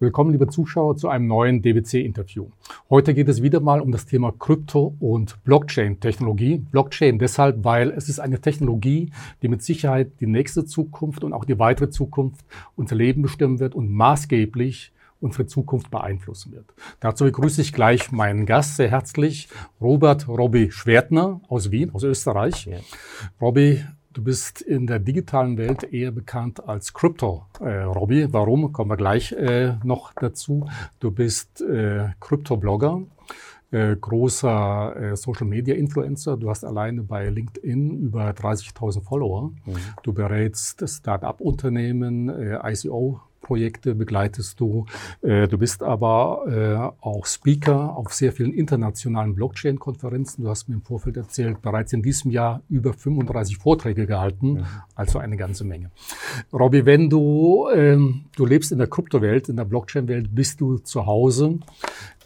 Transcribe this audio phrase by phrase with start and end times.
[0.00, 2.46] Willkommen, liebe Zuschauer, zu einem neuen DWC-Interview.
[2.88, 6.58] Heute geht es wieder mal um das Thema Krypto- und Blockchain-Technologie.
[6.70, 9.10] Blockchain deshalb, weil es ist eine Technologie,
[9.42, 12.44] die mit Sicherheit die nächste Zukunft und auch die weitere Zukunft
[12.76, 16.72] unser Leben bestimmen wird und maßgeblich unsere Zukunft beeinflussen wird.
[17.00, 19.48] Dazu begrüße ich gleich meinen Gast sehr herzlich,
[19.80, 22.66] Robert Robby Schwertner aus Wien, aus Österreich.
[22.66, 22.78] Ja.
[23.40, 28.32] Robby Du bist in der digitalen Welt eher bekannt als Crypto äh, Robby.
[28.32, 28.72] Warum?
[28.72, 30.66] Kommen wir gleich äh, noch dazu.
[30.98, 33.02] Du bist äh, Krypto-Blogger,
[33.70, 36.38] äh, großer äh, Social-Media-Influencer.
[36.38, 39.50] Du hast alleine bei LinkedIn über 30.000 Follower.
[39.66, 39.76] Mhm.
[40.02, 44.86] Du berätst Start-up-Unternehmen, äh, ICO Projekte begleitest du.
[45.22, 50.44] Äh, du bist aber äh, auch Speaker auf sehr vielen internationalen Blockchain-Konferenzen.
[50.44, 54.66] Du hast mir im Vorfeld erzählt, bereits in diesem Jahr über 35 Vorträge gehalten, mhm.
[54.94, 55.90] also eine ganze Menge.
[56.52, 61.06] Robby, wenn du, ähm, du lebst in der Kryptowelt, in der Blockchain-Welt, bist du zu
[61.06, 61.58] Hause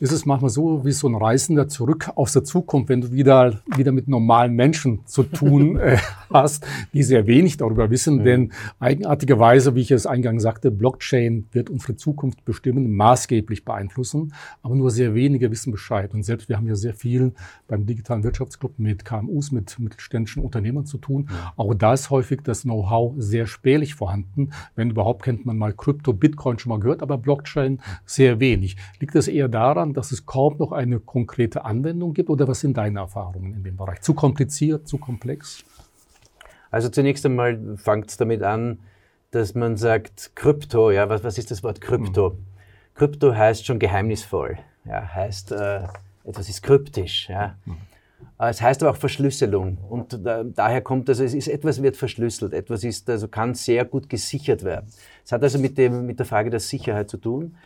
[0.02, 3.60] ist es manchmal so wie so ein Reisender zurück aus der Zukunft, wenn du wieder,
[3.76, 5.96] wieder mit normalen Menschen zu tun äh,
[6.28, 8.16] hast, die sehr wenig darüber wissen.
[8.16, 8.24] Mhm.
[8.24, 14.34] Denn eigenartigerweise, wie ich es eingangs sagte, Blockchain wird unsere Zukunft bestimmen, maßgeblich beeinflussen.
[14.60, 16.12] Aber nur sehr wenige wissen Bescheid.
[16.14, 17.32] Und selbst wir haben ja sehr viel
[17.68, 21.28] beim digitalen Wirtschaftsclub mit KMUs, mit mittelständischen Unternehmern zu tun.
[21.30, 21.36] Mhm.
[21.56, 24.50] Auch da ist häufig das Know-how sehr spärlich vorhanden.
[24.74, 28.76] Wenn überhaupt kennt man mal Krypto, Bitcoin schon mal gehört, aber Blockchain sehr wenig.
[28.98, 32.30] Liegt das eher daran, dass es kaum noch eine konkrete Anwendung gibt?
[32.30, 34.00] Oder was sind deine Erfahrungen in dem Bereich?
[34.00, 35.64] Zu kompliziert, zu komplex?
[36.70, 38.78] Also zunächst einmal fängt es damit an,
[39.30, 42.30] dass man sagt, Krypto, ja, was, was ist das Wort Krypto?
[42.30, 42.46] Mhm.
[42.94, 45.80] Krypto heißt schon geheimnisvoll, ja, heißt, äh,
[46.24, 47.56] etwas ist kryptisch, ja.
[47.64, 47.76] Mhm.
[48.38, 52.52] Es heißt aber auch Verschlüsselung und da, daher kommt also, es ist etwas wird verschlüsselt,
[52.52, 54.86] etwas ist also kann sehr gut gesichert werden.
[55.24, 57.56] Es hat also mit dem mit der Frage der Sicherheit zu tun.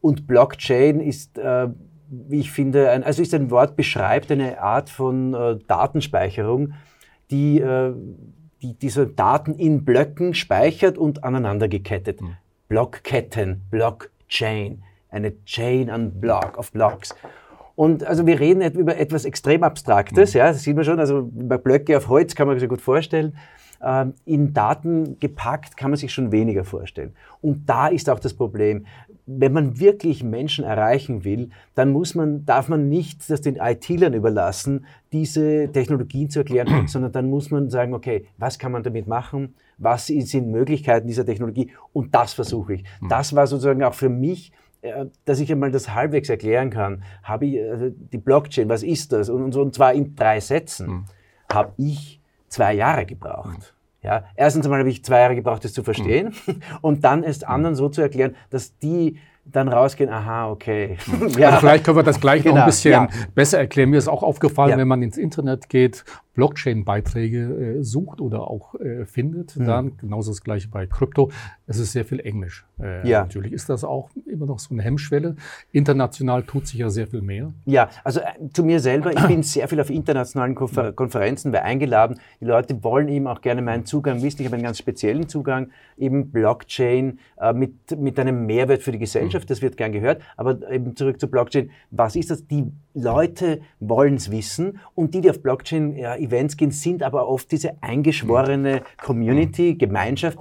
[0.00, 1.68] Und Blockchain ist, äh,
[2.08, 6.74] wie ich finde, ein, also ist ein Wort, beschreibt eine Art von äh, Datenspeicherung,
[7.30, 7.92] die, äh,
[8.62, 12.20] die diese Daten in Blöcken speichert und aneinander gekettet.
[12.20, 12.36] Mhm.
[12.68, 17.14] Blockketten, Blockchain, eine Chain an Block, of Blocks.
[17.74, 20.38] Und also wir reden über etwas extrem Abstraktes, mhm.
[20.38, 23.36] ja, das sieht man schon, also bei Blöcke auf Holz kann man sich gut vorstellen.
[23.84, 27.14] Ähm, in Daten gepackt kann man sich schon weniger vorstellen.
[27.42, 28.86] Und da ist auch das Problem.
[29.26, 34.14] Wenn man wirklich Menschen erreichen will, dann muss man, darf man nicht das den IT-Lern
[34.14, 39.06] überlassen, diese Technologien zu erklären, sondern dann muss man sagen, okay, was kann man damit
[39.06, 39.54] machen?
[39.78, 41.70] Was sind Möglichkeiten dieser Technologie?
[41.92, 42.84] Und das versuche ich.
[43.00, 43.08] Hm.
[43.08, 47.46] Das war sozusagen auch für mich äh, dass ich einmal das halbwegs erklären kann, habe
[47.46, 49.28] ich also die Blockchain, was ist das?
[49.28, 51.04] Und, und zwar in drei Sätzen, mhm.
[51.52, 53.74] habe ich zwei Jahre gebraucht.
[54.06, 56.62] Ja, erstens einmal habe ich zwei Jahre gebraucht, das zu verstehen mhm.
[56.80, 60.96] und dann es anderen so zu erklären, dass die dann rausgehen, aha, okay.
[61.38, 61.48] ja.
[61.48, 62.56] Also vielleicht können wir das gleich genau.
[62.56, 62.66] noch ein genau.
[62.66, 63.08] bisschen ja.
[63.34, 63.90] besser erklären.
[63.90, 64.76] Mir ist auch aufgefallen, ja.
[64.78, 69.64] wenn man ins Internet geht Blockchain-Beiträge äh, sucht oder auch äh, findet, mhm.
[69.64, 71.30] dann genauso das gleiche bei Krypto.
[71.68, 72.64] Es ist sehr viel Englisch.
[72.80, 73.22] Äh, ja.
[73.22, 75.34] Natürlich ist das auch immer noch so eine Hemmschwelle.
[75.72, 77.52] International tut sich ja sehr viel mehr.
[77.64, 81.62] Ja, also äh, zu mir selber, ich bin sehr viel auf internationalen Konfer Konferenzen bei
[81.62, 82.20] eingeladen.
[82.40, 84.42] Die Leute wollen eben auch gerne meinen Zugang wissen.
[84.42, 89.00] Ich habe einen ganz speziellen Zugang, eben Blockchain äh, mit, mit einem Mehrwert für die
[89.00, 89.46] Gesellschaft.
[89.46, 89.48] Mhm.
[89.48, 90.22] Das wird gern gehört.
[90.36, 91.70] Aber eben zurück zu Blockchain.
[91.90, 92.46] Was ist das?
[92.46, 97.28] Die Leute wollen es wissen und die, die auf Blockchain ja, Events gehen, sind aber
[97.28, 100.38] oft diese eingeschworene Community, Gemeinschaft,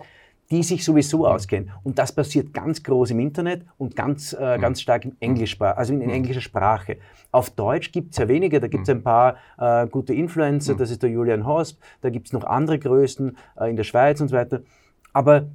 [0.52, 1.72] die sich sowieso auskennen.
[1.84, 5.94] Und das passiert ganz groß im Internet und ganz, äh, ganz stark im Englischsprache, also
[5.94, 6.98] in, in, englischer Sprache.
[7.32, 10.92] Auf Deutsch gibt es ja weniger, da gibt es ein paar äh, gute Influencer, das
[10.92, 14.28] ist der Julian Hosp, da gibt es noch andere Größen äh, in der Schweiz und
[14.28, 14.62] so weiter.
[15.14, 15.48] Aber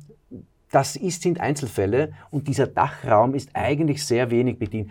[0.71, 4.91] das ist, sind Einzelfälle und dieser Dachraum ist eigentlich sehr wenig bedient.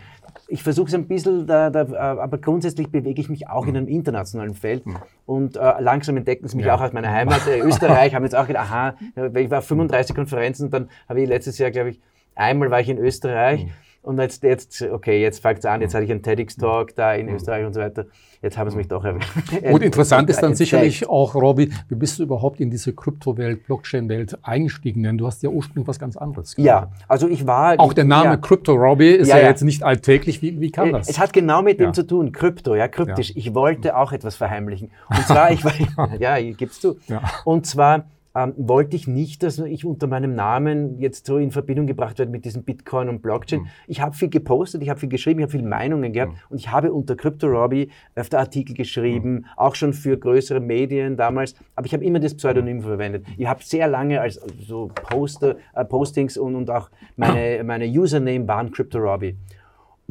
[0.50, 3.76] Ich versuche es ein bisschen, da, da, äh, aber grundsätzlich bewege ich mich auch in
[3.76, 4.96] einem internationalen Feld mhm.
[5.26, 6.74] und äh, langsam entdecken sie mich ja.
[6.74, 7.46] auch aus meiner Heimat.
[7.46, 8.94] Äh, Österreich haben jetzt auch gedacht, aha,
[9.34, 12.00] ich war auf 35 Konferenzen, dann habe ich letztes Jahr, glaube ich,
[12.34, 13.66] einmal war ich in Österreich.
[13.66, 13.70] Mhm
[14.02, 17.28] und jetzt, jetzt okay, jetzt fängt es an, jetzt hatte ich einen TEDx-Talk da in
[17.28, 18.06] Österreich und so weiter.
[18.42, 19.26] Jetzt haben sie mich doch erwähnt.
[19.70, 24.38] Und interessant ist dann sicherlich auch, Robby, wie bist du überhaupt in diese Kryptowelt, Blockchain-Welt
[24.42, 25.02] eingestiegen?
[25.02, 26.66] Denn du hast ja ursprünglich was ganz anderes gemacht.
[26.66, 27.78] Ja, also ich war...
[27.78, 28.36] Auch der Name ja.
[28.38, 30.40] Crypto Robby ist ja, ja, jetzt nicht alltäglich.
[30.40, 31.10] Wie, wie kam äh, das?
[31.10, 33.32] Es hat genau mit dem zu tun, Krypto, ja, kryptisch.
[33.36, 34.90] Ich wollte auch etwas verheimlichen.
[35.10, 35.62] Und zwar, ich
[35.96, 36.16] war...
[36.18, 36.96] ja, gibst du.
[37.44, 41.86] Und zwar ähm, wollte ich nicht, dass ich unter meinem Namen jetzt so in Verbindung
[41.86, 43.62] gebracht werde mit diesem Bitcoin und Blockchain.
[43.62, 43.66] Mhm.
[43.86, 46.38] Ich habe viel gepostet, ich habe viel geschrieben, ich habe viele Meinungen gehabt mhm.
[46.50, 49.46] und ich habe unter Crypto Robbie öfter Artikel geschrieben, mhm.
[49.56, 53.26] auch schon für größere Medien damals, aber ich habe immer das Pseudonym verwendet.
[53.36, 58.46] Ich habe sehr lange als so Poster, äh, Postings und, und auch meine, meine Username
[58.46, 59.36] waren Crypto Robbie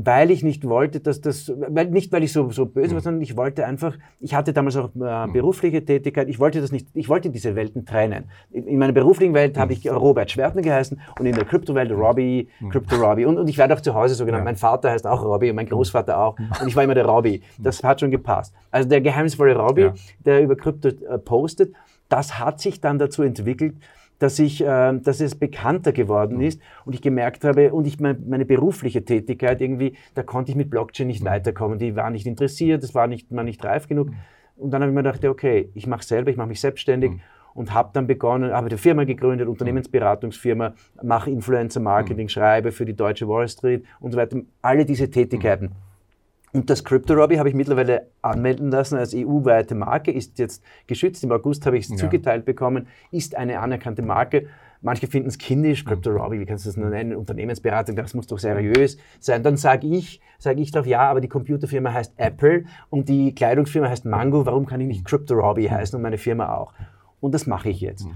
[0.02, 3.22] weil ich nicht wollte, dass das, weil, nicht weil ich so, so böse war, sondern
[3.22, 7.10] ich wollte einfach, ich hatte damals auch äh, berufliche Tätigkeit, ich wollte das nicht, ich
[7.10, 8.26] wollte diese Welten trennen.
[8.52, 12.48] In, in meiner beruflichen Welt habe ich Robert Schwertner geheißen und in der Kryptowelt Robbie,
[12.70, 14.42] Crypto Robbie und, und ich werde auch zu Hause so genannt.
[14.42, 14.46] Ja.
[14.46, 17.42] Mein Vater heißt auch Robbie und mein Großvater auch und ich war immer der Robbie.
[17.58, 18.54] Das hat schon gepasst.
[18.72, 19.94] Also der geheimnisvolle Robbie, ja.
[20.24, 21.74] der über Krypto äh, postet,
[22.08, 23.76] das hat sich dann dazu entwickelt,
[24.20, 26.44] dass, ich, äh, dass es bekannter geworden mhm.
[26.44, 30.58] ist und ich gemerkt habe, und ich meine, meine berufliche Tätigkeit irgendwie, da konnte ich
[30.58, 31.30] mit Blockchain nicht mhm.
[31.30, 31.80] weiterkommen.
[31.80, 34.10] Die war nicht interessiert, das war nicht, war nicht reif genug.
[34.10, 34.16] Mhm.
[34.58, 37.22] Und dann habe ich mir gedacht, okay, ich mache selber, ich mache mich selbstständig mhm.
[37.54, 42.30] und habe dann begonnen, habe eine Firma gegründet, Unternehmensberatungsfirma, mache Influencer-Marketing, mhm.
[42.30, 44.38] schreibe für die deutsche Wall Street und so weiter.
[44.62, 45.72] Alle diese Tätigkeiten.
[46.52, 51.24] Und das Crypto Robbie habe ich mittlerweile anmelden lassen als EU-weite Marke, ist jetzt geschützt.
[51.24, 51.98] Im August habe ich es ja.
[51.98, 54.48] zugeteilt bekommen, ist eine anerkannte Marke.
[54.82, 57.16] Manche finden es kindisch, Crypto Robbie, wie kannst du das nur nennen?
[57.16, 59.44] Unternehmensberatung, das muss doch seriös sein.
[59.44, 63.90] Dann sage ich, sage ich doch, ja, aber die Computerfirma heißt Apple und die Kleidungsfirma
[63.90, 66.74] heißt Mango, warum kann ich nicht Crypto Robbie heißen und meine Firma auch?
[67.20, 68.08] Und das mache ich jetzt.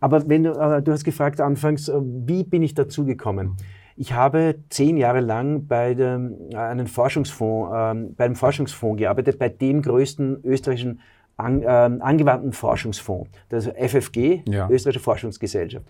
[0.00, 3.56] Aber wenn du, äh, du hast gefragt anfangs, äh, wie bin ich dazu gekommen?
[3.96, 9.38] Ich habe zehn Jahre lang bei dem, äh, einem Forschungsfonds, ähm, bei einem Forschungsfonds gearbeitet,
[9.38, 11.00] bei dem größten österreichischen
[11.36, 14.68] an, äh, angewandten Forschungsfonds, das FFG, ja.
[14.68, 15.86] Österreichische Forschungsgesellschaft.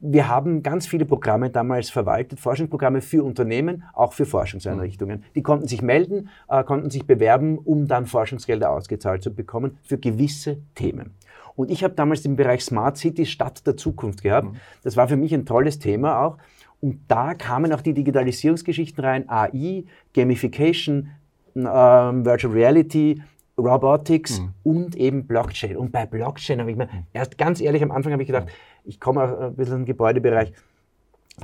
[0.00, 5.24] Wir haben ganz viele Programme damals verwaltet, Forschungsprogramme für Unternehmen, auch für Forschungseinrichtungen.
[5.34, 9.98] Die konnten sich melden, äh, konnten sich bewerben, um dann Forschungsgelder ausgezahlt zu bekommen für
[9.98, 11.14] gewisse Themen.
[11.56, 14.52] Und ich habe damals den Bereich Smart City Stadt der Zukunft gehabt.
[14.52, 14.56] Mhm.
[14.84, 16.38] Das war für mich ein tolles Thema auch
[16.80, 19.84] und da kamen auch die Digitalisierungsgeschichten rein, AI,
[20.14, 21.10] Gamification,
[21.56, 23.20] ähm, Virtual Reality,
[23.58, 24.54] Robotics mhm.
[24.62, 25.76] und eben Blockchain.
[25.76, 28.48] Und bei Blockchain habe ich mir, erst ganz ehrlich, am Anfang habe ich gedacht,
[28.84, 30.52] ich komme auch ein bisschen im Gebäudebereich,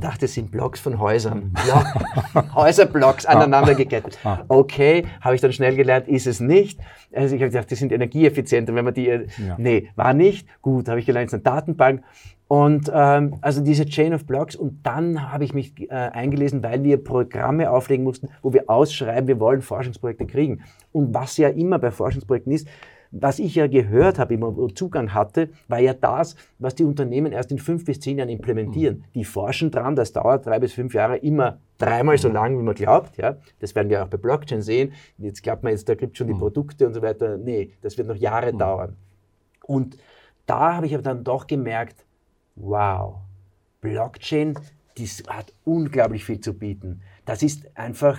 [0.00, 1.52] dachte, es sind Blocks von Häusern.
[1.64, 4.18] Block, Häuserblocks aneinander gekettet.
[4.24, 4.44] Ah.
[4.48, 6.80] Okay, habe ich dann schnell gelernt, ist es nicht.
[7.12, 9.06] Also ich habe gedacht, die sind energieeffizienter, wenn man die.
[9.06, 9.26] Ja.
[9.58, 10.48] Nee, war nicht.
[10.62, 12.02] Gut, habe ich gelernt, es ist eine Datenbank.
[12.46, 16.84] Und ähm, also diese Chain of Blocks und dann habe ich mich äh, eingelesen, weil
[16.84, 20.62] wir Programme auflegen mussten, wo wir ausschreiben, wir wollen Forschungsprojekte kriegen.
[20.92, 22.68] Und was ja immer bei Forschungsprojekten ist,
[23.16, 27.52] was ich ja gehört habe, immer Zugang hatte, war ja das, was die Unternehmen erst
[27.52, 28.98] in fünf bis zehn Jahren implementieren.
[28.98, 29.12] Mhm.
[29.14, 32.74] Die forschen dran, das dauert drei bis fünf Jahre, immer dreimal so lang, wie man
[32.74, 33.16] glaubt.
[33.16, 33.36] Ja?
[33.60, 34.92] Das werden wir auch bei Blockchain sehen.
[35.18, 36.38] Jetzt glaubt man jetzt, da gibt es schon die mhm.
[36.38, 37.38] Produkte und so weiter.
[37.38, 38.58] Nee, das wird noch Jahre mhm.
[38.58, 38.96] dauern.
[39.64, 39.96] Und
[40.46, 42.04] da habe ich aber dann doch gemerkt,
[42.56, 43.18] wow,
[43.80, 44.58] Blockchain,
[44.98, 47.00] das hat unglaublich viel zu bieten.
[47.24, 48.18] Das ist einfach,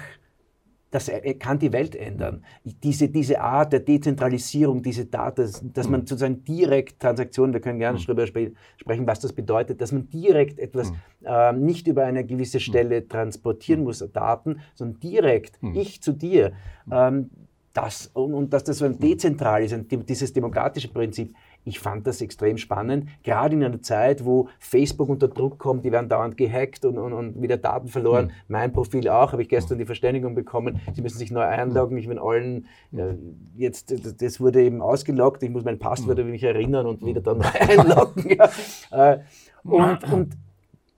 [0.95, 2.45] das kann die Welt ändern.
[2.63, 6.07] Diese, diese Art der Dezentralisierung, diese Daten, dass, man mhm.
[6.07, 8.03] sozusagen direkt Transaktionen, wir können gerne mhm.
[8.05, 10.97] darüber sprechen, was das bedeutet, dass man direkt etwas mhm.
[11.25, 16.53] äh, nicht über eine gewisse Stelle transportieren muss, Daten, sondern direkt, ich zu dir.
[16.89, 17.29] Ähm,
[17.73, 22.07] das, und, und dass das so ein dezentral ist, ein, dieses demokratische Prinzip, ich fand
[22.07, 26.37] das extrem spannend, gerade in einer Zeit, wo Facebook unter Druck kommt, die werden dauernd
[26.37, 28.27] gehackt und, und, und wieder Daten verloren.
[28.27, 28.31] Mhm.
[28.47, 32.07] Mein Profil auch, habe ich gestern die Verständigung bekommen, Sie müssen sich neu einloggen, ich
[32.07, 33.15] bin allen, äh,
[33.55, 36.29] jetzt, das wurde eben ausgeloggt, ich muss mein Passwort mhm.
[36.29, 38.37] mich erinnern und wieder dann einloggen.
[38.37, 39.11] Ja.
[39.13, 39.19] Äh,
[39.63, 40.37] und, und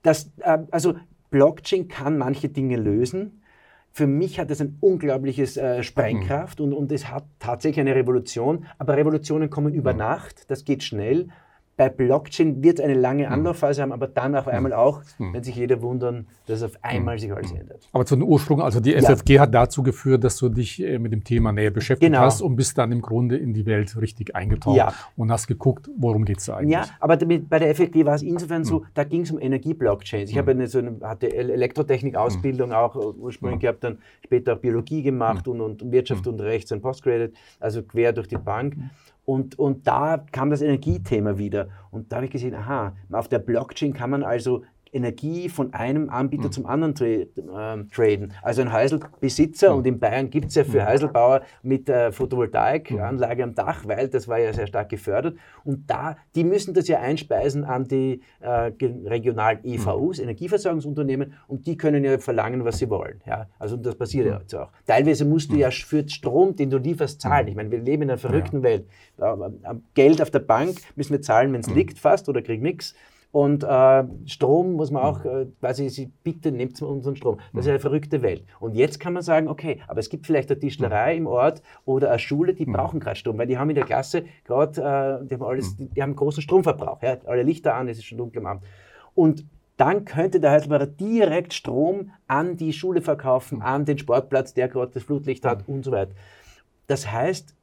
[0.02, 0.94] das, äh, also
[1.30, 3.42] Blockchain kann manche Dinge lösen,
[3.98, 6.66] für mich hat es ein unglaubliches äh, Sprengkraft mhm.
[6.66, 8.64] und, und es hat tatsächlich eine Revolution.
[8.78, 9.98] Aber Revolutionen kommen über mhm.
[9.98, 11.30] Nacht, das geht schnell.
[11.78, 13.32] Bei Blockchain wird es eine lange hm.
[13.32, 14.52] Anlaufphase haben, aber dann auf hm.
[14.52, 15.32] einmal auch, hm.
[15.32, 17.88] wenn sich jeder wundern, dass auf einmal sich alles ändert.
[17.92, 19.42] Aber zu den Ursprung, also die FFG ja.
[19.42, 22.24] hat dazu geführt, dass du dich äh, mit dem Thema näher beschäftigt genau.
[22.24, 24.92] hast und bist dann im Grunde in die Welt richtig eingetaucht ja.
[25.16, 26.72] und hast geguckt, worum geht es eigentlich.
[26.72, 30.30] Ja, aber damit, bei der FFG war es insofern so, da ging es um Energieblockchains.
[30.30, 35.46] Ich habe eine, so eine, hatte Elektrotechnik-Ausbildung auch ursprünglich gehabt, dann später auch Biologie gemacht
[35.46, 38.76] und, und Wirtschaft und Rechts und Postgraduate, also quer durch die Bank.
[39.28, 41.68] Und, und da kam das Energiethema wieder.
[41.90, 46.10] Und da habe ich gesehen, aha, auf der Blockchain kann man also Energie von einem
[46.10, 46.52] Anbieter mhm.
[46.52, 47.26] zum anderen tra äh,
[47.92, 48.32] traden.
[48.42, 49.78] Also ein Häuselbesitzer, mhm.
[49.78, 54.28] und in Bayern gibt es ja für Häuselbauer mit äh, Photovoltaikanlage am Dach, weil das
[54.28, 55.36] war ja sehr stark gefördert.
[55.64, 61.76] Und da, die müssen das ja einspeisen an die äh, regionalen EVUs, Energieversorgungsunternehmen, und die
[61.76, 63.20] können ja verlangen, was sie wollen.
[63.26, 63.46] Ja?
[63.58, 64.70] Also das passiert ja jetzt auch.
[64.86, 67.48] Teilweise musst du ja für Strom, den du lieferst, zahlen.
[67.48, 68.62] Ich meine, wir leben in einer verrückten ja.
[68.62, 68.86] Welt.
[69.94, 72.94] Geld auf der Bank müssen wir zahlen, wenn es liegt fast oder kriegen nichts.
[73.30, 77.38] Und äh, Strom muss man auch, äh, quasi, sie, bitte nehmt unseren Strom.
[77.52, 78.44] Das ist eine verrückte Welt.
[78.58, 82.08] Und jetzt kann man sagen, okay, aber es gibt vielleicht eine Tischlerei im Ort oder
[82.08, 85.34] eine Schule, die brauchen gerade Strom, weil die haben in der Klasse gerade, äh, die
[85.34, 87.02] haben alles, die, die haben großen Stromverbrauch.
[87.02, 87.18] Ja?
[87.26, 88.64] Alle Lichter an, es ist schon dunkel am Abend.
[89.14, 89.44] Und
[89.76, 94.90] dann könnte der Heidelberger direkt Strom an die Schule verkaufen, an den Sportplatz, der gerade
[94.92, 96.12] das Flutlicht hat und so weiter.
[96.88, 97.54] Das heißt,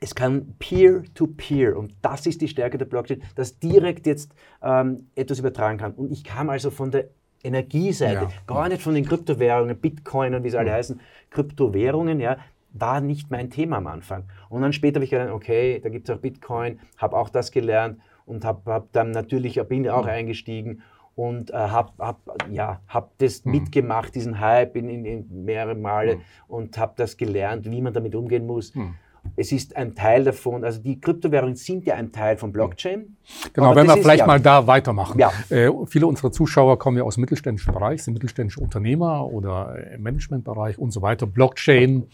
[0.00, 5.08] es kann Peer-to-Peer, -peer, und das ist die Stärke der Blockchain, dass direkt jetzt ähm,
[5.14, 5.92] etwas übertragen kann.
[5.92, 7.08] Und ich kam also von der
[7.42, 8.30] Energieseite, ja.
[8.46, 12.38] gar nicht von den Kryptowährungen, Bitcoin und wie sie alle heißen, Kryptowährungen, ja,
[12.72, 14.24] war nicht mein Thema am Anfang.
[14.48, 17.50] Und dann später habe ich gedacht, okay, da gibt es auch Bitcoin, habe auch das
[17.50, 20.10] gelernt und habe hab dann natürlich, bin auch mhm.
[20.10, 20.82] eingestiegen
[21.14, 23.52] und äh, habe hab, ja, hab das mhm.
[23.52, 26.22] mitgemacht, diesen Hype in, in, in mehrere Male mhm.
[26.48, 28.74] und habe das gelernt, wie man damit umgehen muss.
[28.74, 28.94] Mhm
[29.36, 33.16] es ist ein Teil davon, also die Kryptowährungen sind ja ein Teil von Blockchain.
[33.52, 35.18] Genau, wenn wir vielleicht ja, mal da weitermachen.
[35.18, 35.32] Ja.
[35.48, 40.02] Äh, viele unserer Zuschauer kommen ja aus dem mittelständischen Bereich, sind mittelständische Unternehmer oder im
[40.02, 41.26] Managementbereich und so weiter.
[41.26, 42.06] Blockchain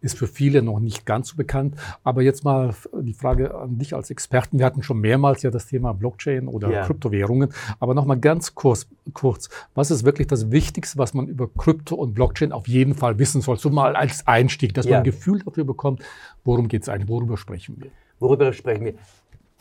[0.00, 1.74] ist für viele noch nicht ganz so bekannt.
[2.04, 4.58] Aber jetzt mal die Frage an dich als Experten.
[4.58, 6.84] Wir hatten schon mehrmals ja das Thema Blockchain oder ja.
[6.84, 7.52] Kryptowährungen.
[7.80, 11.96] Aber noch mal ganz kurz, kurz, was ist wirklich das Wichtigste, was man über Krypto
[11.96, 13.58] und Blockchain auf jeden Fall wissen soll?
[13.58, 14.92] So mal als Einstieg, dass ja.
[14.92, 16.02] man ein Gefühl dafür bekommt,
[16.48, 17.90] worum geht es eigentlich, worüber sprechen wir?
[18.18, 18.94] Worüber sprechen wir?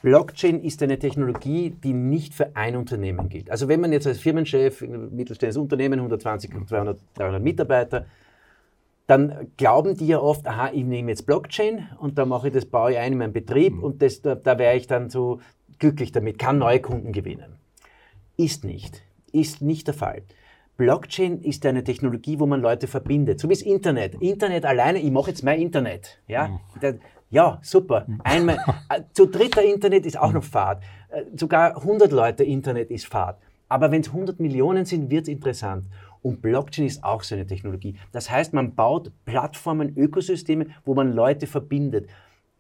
[0.01, 3.51] Blockchain ist eine Technologie, die nicht für ein Unternehmen gilt.
[3.51, 8.06] Also wenn man jetzt als Firmenchef, ein mittelständisches Unternehmen, 120, 200, 300 Mitarbeiter,
[9.06, 12.65] dann glauben die ja oft, aha, ich nehme jetzt Blockchain und da mache ich das,
[12.65, 13.84] baue ich ein in meinen Betrieb mhm.
[13.84, 15.41] und das, da, da wäre ich dann so
[15.79, 17.56] glücklich damit, kann neue Kunden gewinnen.
[18.38, 19.01] Ist nicht.
[19.34, 20.22] Ist nicht der Fall.
[20.77, 24.15] Blockchain ist eine Technologie, wo man Leute verbindet, so wie das Internet.
[24.22, 26.19] Internet alleine, ich mache jetzt mein Internet.
[26.27, 27.00] Ja, mhm.
[27.29, 28.05] ja super.
[28.07, 28.22] Mhm.
[28.24, 28.57] Einmal,
[28.89, 30.36] äh, zu dritter Internet ist auch mhm.
[30.36, 30.84] noch Fahrt.
[31.10, 33.39] Äh, sogar 100 Leute Internet ist Fahrt.
[33.67, 35.86] Aber wenn es 100 Millionen sind, wird es interessant.
[36.22, 37.96] Und Blockchain ist auch so eine Technologie.
[38.12, 42.07] Das heißt, man baut Plattformen, Ökosysteme, wo man Leute verbindet.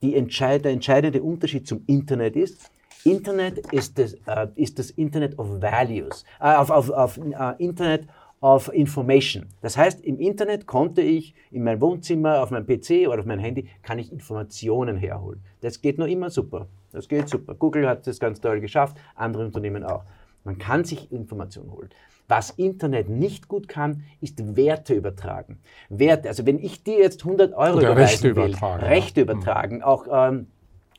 [0.01, 2.71] Die entscheid der entscheidende Unterschied zum Internet ist,
[3.07, 8.07] Internet ist das, äh, ist das Internet of Values, auf, auf, auf uh, Internet
[8.41, 9.45] of Information.
[9.61, 13.39] Das heißt, im Internet konnte ich in meinem Wohnzimmer, auf meinem PC oder auf meinem
[13.39, 15.41] Handy, kann ich Informationen herholen.
[15.61, 16.67] Das geht noch immer super.
[16.91, 17.55] Das geht super.
[17.55, 20.03] Google hat das ganz toll geschafft, andere Unternehmen auch.
[20.43, 21.89] Man kann sich Informationen holen.
[22.29, 25.59] Was Internet nicht gut kann, ist Werte übertragen.
[25.89, 29.23] Werte, also wenn ich dir jetzt 100 Euro Oder Rechte will, übertragen, Rechte ja.
[29.23, 30.47] übertragen, auch ähm,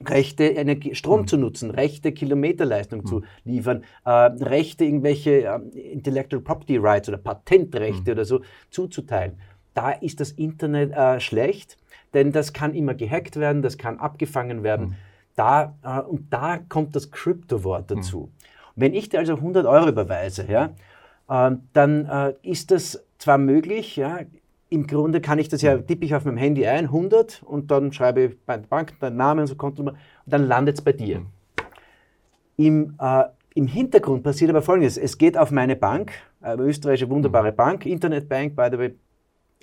[0.06, 1.26] Rechte Energie, Strom mhm.
[1.26, 3.06] zu nutzen, Rechte Kilometerleistung mhm.
[3.06, 8.12] zu liefern, äh, Rechte irgendwelche äh, Intellectual Property Rights oder Patentrechte mhm.
[8.12, 8.40] oder so
[8.70, 9.38] zuzuteilen.
[9.74, 11.78] Da ist das Internet äh, schlecht,
[12.14, 14.88] denn das kann immer gehackt werden, das kann abgefangen werden.
[14.88, 14.94] Mhm.
[15.34, 17.96] Da, äh, und da kommt das Crypto-Wort mhm.
[17.96, 18.30] dazu.
[18.76, 20.70] Wenn ich dir also 100 Euro überweise, ja,
[21.28, 24.20] ähm, dann äh, ist das zwar möglich, ja,
[24.70, 27.92] im Grunde kann ich das ja, tippe ich auf meinem Handy ein, 100, und dann
[27.92, 30.92] schreibe ich bei der Bank deinen Namen und so Kontonummer, und dann landet es bei
[30.92, 31.22] dir.
[32.56, 34.98] Im, äh, Im Hintergrund passiert aber Folgendes.
[34.98, 38.94] Es geht auf meine Bank, eine österreichische wunderbare Bank, Internetbank, by the way,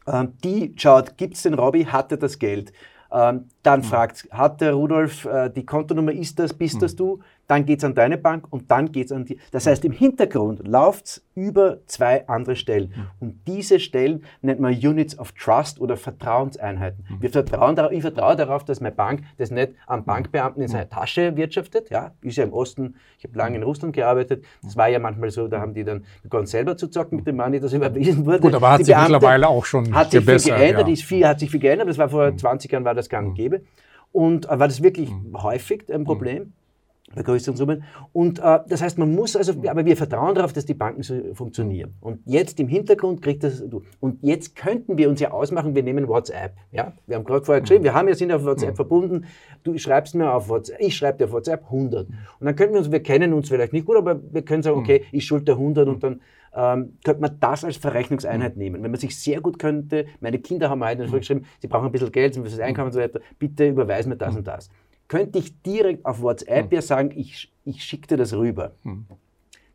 [0.07, 2.73] äh, die schaut, gibt es den Robby, hat er das Geld?
[3.11, 7.19] Ähm, dann fragt, hat der Rudolf äh, die Kontonummer, ist das, bist das du?
[7.47, 9.39] Dann geht es an deine Bank und dann geht es an die.
[9.51, 12.93] Das heißt, im Hintergrund läuft es über zwei andere Stellen.
[12.95, 13.07] Mhm.
[13.19, 17.05] Und diese Stellen nennt man Units of Trust oder Vertrauenseinheiten.
[17.07, 17.21] Mhm.
[17.21, 20.89] Wir vertrauen darauf, ich vertraue darauf, dass meine Bank das nicht am Bankbeamten in seiner
[20.89, 21.89] Tasche wirtschaftet.
[21.89, 24.45] Ja, ist ja im Osten, ich habe lange in Russland gearbeitet.
[24.63, 27.35] Das war ja manchmal so, da haben die dann begonnen selber zu zocken mit dem
[27.37, 28.39] Money, das überwiesen wurde.
[28.39, 30.93] Gut, aber hat die sich Beamte mittlerweile auch schon hat sich viel geändert, ja.
[30.93, 31.89] ist viel, hat sich viel geändert.
[31.89, 33.35] Das war vor 20 Jahren war das gang und mhm.
[33.35, 33.61] gäbe.
[34.11, 36.53] Und äh, war das wirklich häufig ein Problem?
[37.15, 37.83] Bei größeren Summen.
[38.13, 41.15] Und äh, das heißt, man muss also, aber wir vertrauen darauf, dass die Banken so
[41.33, 41.95] funktionieren.
[42.01, 43.83] Und jetzt im Hintergrund kriegt das du.
[43.99, 46.53] Und jetzt könnten wir uns ja ausmachen, wir nehmen WhatsApp.
[46.71, 46.93] Ja?
[47.07, 48.75] Wir haben gerade vorher geschrieben, wir haben ja sind auf WhatsApp mhm.
[48.75, 49.25] verbunden.
[49.63, 52.07] Du schreibst mir auf WhatsApp, ich schreibe dir auf WhatsApp 100.
[52.07, 54.77] Und dann könnten wir uns, wir kennen uns vielleicht nicht gut, aber wir können sagen,
[54.77, 56.21] okay, ich schulde 100 und dann
[56.55, 58.81] ähm, könnte man das als Verrechnungseinheit nehmen.
[58.81, 62.11] Wenn man sich sehr gut könnte, meine Kinder haben heute geschrieben, sie brauchen ein bisschen
[62.11, 64.69] Geld, sie müssen das Einkommen und so weiter, bitte überweisen wir das und das
[65.07, 66.75] könnte ich direkt auf WhatsApp hm.
[66.75, 68.73] ja sagen, ich, ich schicke dir das rüber.
[68.83, 69.05] Hm.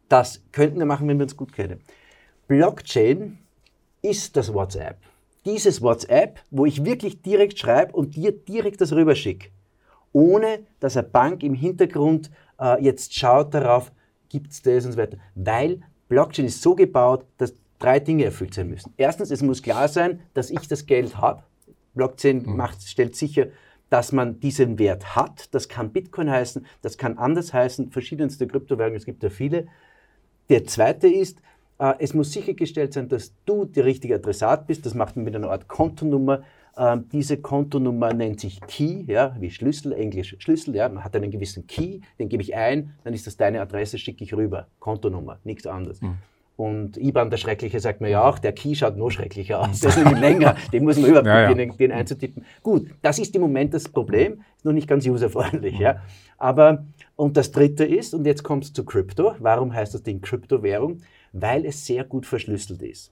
[0.08, 1.80] Das könnten wir machen, wenn wir uns gut kennen.
[2.49, 3.38] Blockchain
[4.02, 4.96] ist das WhatsApp.
[5.44, 9.50] Dieses WhatsApp, wo ich wirklich direkt schreibe und dir direkt das rüberschicke,
[10.12, 13.92] ohne dass eine Bank im Hintergrund äh, jetzt schaut darauf,
[14.28, 15.18] gibt es das und so weiter.
[15.34, 18.92] Weil Blockchain ist so gebaut, dass drei Dinge erfüllt sein müssen.
[18.96, 21.42] Erstens, es muss klar sein, dass ich das Geld habe.
[21.94, 22.56] Blockchain mhm.
[22.56, 23.46] macht, stellt sicher,
[23.90, 25.52] dass man diesen Wert hat.
[25.54, 29.66] Das kann Bitcoin heißen, das kann anders heißen, verschiedenste Kryptowährungen, es gibt ja viele.
[30.49, 31.38] Der zweite ist,
[31.78, 34.87] äh, es muss sichergestellt sein, dass du der richtige Adressat bist.
[34.87, 36.42] Das macht man mit einer Art Kontonummer.
[36.76, 40.75] Ähm, diese Kontonummer nennt sich Key, ja, wie Schlüssel, Englisch Schlüssel.
[40.76, 43.99] Ja, man hat einen gewissen Key, den gebe ich ein, dann ist das deine Adresse,
[43.99, 44.68] schicke ich rüber.
[44.78, 46.00] Kontonummer, nichts anderes.
[46.00, 46.18] Mhm.
[46.60, 49.80] Und IBAN, der Schreckliche, sagt mir ja auch, der Key schaut noch schrecklicher aus.
[49.80, 51.54] Der ist nämlich länger, den muss man überhaupt ja, ja.
[51.54, 52.44] Den, den, einzutippen.
[52.62, 55.78] Gut, das ist im Moment das Problem, ist noch nicht ganz userfreundlich.
[55.78, 56.02] Ja.
[56.36, 56.84] Aber,
[57.16, 59.36] und das dritte ist, und jetzt kommt es zu Krypto.
[59.38, 61.00] Warum heißt das Ding Kryptowährung?
[61.32, 63.10] Weil es sehr gut verschlüsselt ist.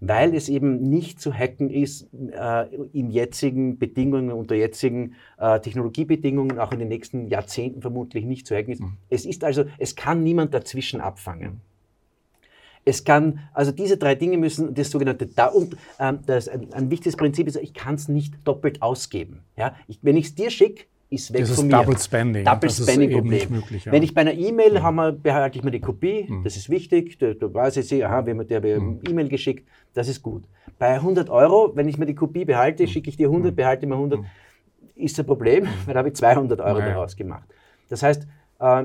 [0.00, 6.58] Weil es eben nicht zu hacken ist äh, in jetzigen Bedingungen, unter jetzigen äh, Technologiebedingungen,
[6.58, 8.80] auch in den nächsten Jahrzehnten vermutlich nicht zu hacken ist.
[8.80, 8.96] Mhm.
[9.10, 11.60] Es ist also, es kann niemand dazwischen abfangen.
[12.88, 16.88] Es kann, also diese drei Dinge müssen das sogenannte da und ähm, das, ein, ein,
[16.88, 19.42] wichtiges Prinzip ist, ich kann es nicht doppelt ausgeben.
[19.56, 19.74] Ja?
[19.88, 21.82] Ich, wenn ich es dir schicke, ist weg das von ist mir.
[21.82, 22.44] Double Spending.
[22.44, 23.50] Double das Spending Problem.
[23.50, 23.92] Möglich, ja.
[23.92, 24.82] Wenn ich bei einer E-Mail ja.
[24.82, 26.44] habe, behalte ich mir die Kopie, mhm.
[26.44, 27.18] das ist wichtig.
[27.18, 29.00] Da, da weiß ich, aha, wir haben dir mhm.
[29.08, 30.44] E-Mail geschickt, das ist gut.
[30.78, 32.88] Bei 100 Euro, wenn ich mir die Kopie behalte, mhm.
[32.88, 33.56] schicke ich dir 100, mhm.
[33.56, 34.26] behalte mir 100, mhm.
[34.96, 36.94] ist ein Problem, weil da habe ich 200 Euro naja.
[36.94, 37.48] daraus gemacht.
[37.88, 38.26] Das heißt,
[38.60, 38.84] äh,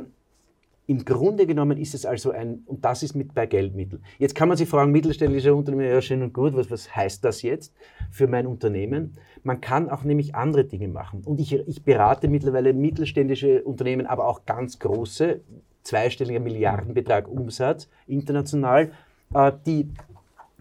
[0.91, 4.03] im Grunde genommen ist es also ein, und das ist mit bei Geldmitteln.
[4.19, 7.41] Jetzt kann man sich fragen, mittelständische Unternehmen, ja schön und gut, was, was heißt das
[7.43, 7.73] jetzt
[8.11, 9.17] für mein Unternehmen?
[9.43, 11.21] Man kann auch nämlich andere Dinge machen.
[11.23, 15.39] Und ich, ich berate mittlerweile mittelständische Unternehmen, aber auch ganz große,
[15.83, 18.91] zweistelliger Milliardenbetrag Umsatz international,
[19.33, 19.87] äh, die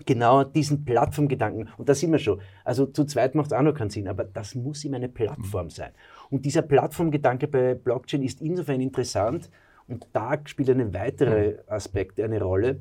[0.06, 3.74] genau diesen Plattformgedanken, und da sind wir schon, also zu zweit macht es auch noch
[3.74, 5.90] keinen Sinn, aber das muss immer eine Plattform sein.
[6.30, 9.50] Und dieser Plattformgedanke bei Blockchain ist insofern interessant,
[9.90, 12.80] und da spielt eine weitere Aspekt eine Rolle,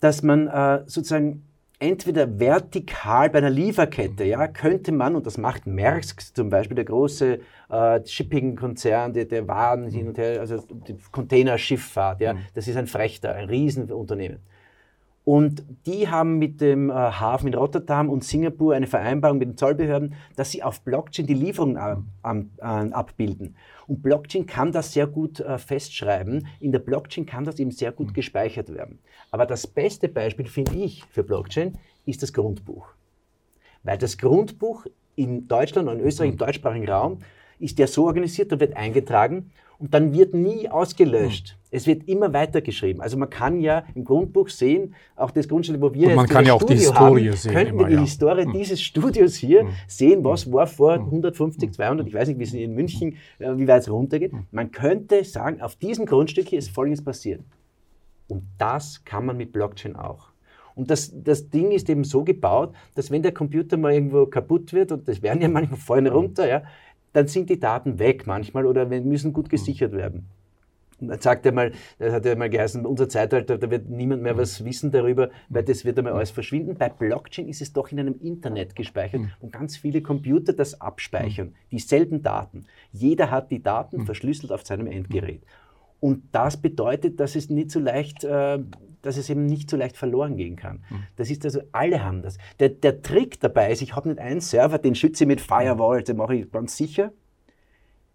[0.00, 1.44] dass man äh, sozusagen
[1.80, 6.84] entweder vertikal bei einer Lieferkette, ja, könnte man, und das macht Maersk zum Beispiel, der
[6.84, 7.38] große
[7.68, 12.38] äh, Shipping-Konzern, der, der Waren hin und her, also die Containerschifffahrt, ja, mhm.
[12.54, 14.38] das ist ein Frechter, ein Riesenunternehmen.
[15.28, 19.58] Und die haben mit dem äh, Hafen in Rotterdam und Singapur eine Vereinbarung mit den
[19.58, 21.76] Zollbehörden, dass sie auf Blockchain die Lieferungen
[22.22, 23.54] abbilden.
[23.86, 26.46] Und Blockchain kann das sehr gut äh, festschreiben.
[26.60, 28.12] In der Blockchain kann das eben sehr gut mhm.
[28.14, 29.00] gespeichert werden.
[29.30, 32.88] Aber das beste Beispiel, finde ich, für Blockchain ist das Grundbuch.
[33.82, 36.38] Weil das Grundbuch in Deutschland und in Österreich, im mhm.
[36.38, 37.18] deutschsprachigen Raum,
[37.58, 41.56] ist ja so organisiert, da wird eingetragen und dann wird nie ausgelöscht.
[41.56, 41.68] Mhm.
[41.70, 43.00] Es wird immer weitergeschrieben.
[43.00, 46.34] Also man kann ja im Grundbuch sehen, auch das Grundstück, wo wir und man jetzt
[46.34, 47.52] kann ja auch die Historie haben, sehen.
[47.52, 48.00] Könnten immer, wir die ja.
[48.00, 48.52] Historie mhm.
[48.52, 49.70] dieses Studios hier mhm.
[49.86, 53.68] sehen, was war vor 150, 200, ich weiß nicht, wie es in München, äh, wie
[53.68, 54.32] weit es runtergeht.
[54.50, 57.40] Man könnte sagen, auf diesem Grundstück hier ist Folgendes passiert.
[58.28, 60.28] Und das kann man mit Blockchain auch.
[60.78, 64.72] Und das, das Ding ist eben so gebaut, dass wenn der Computer mal irgendwo kaputt
[64.72, 66.62] wird, und das werden ja manchmal vorne runter, ja,
[67.12, 70.26] dann sind die Daten weg manchmal oder müssen gut gesichert werden.
[71.00, 74.22] Und dann sagt er mal, das hat ja mal geheißen, unser Zeitalter, da wird niemand
[74.22, 76.76] mehr was wissen darüber, weil das wird einmal alles verschwinden.
[76.76, 79.30] Bei Blockchain ist es doch in einem Internet gespeichert mhm.
[79.40, 82.66] und ganz viele Computer das abspeichern, dieselben Daten.
[82.92, 85.42] Jeder hat die Daten verschlüsselt auf seinem Endgerät.
[86.00, 88.58] Und das bedeutet, dass es nicht so leicht, äh,
[89.02, 90.84] dass es eben nicht so leicht verloren gehen kann.
[90.90, 91.02] Mhm.
[91.16, 92.38] Das ist also, alle haben das.
[92.60, 96.02] Der, der Trick dabei ist, ich habe nicht einen Server, den schütze ich mit Firewall,
[96.02, 97.12] den mache ich ganz sicher.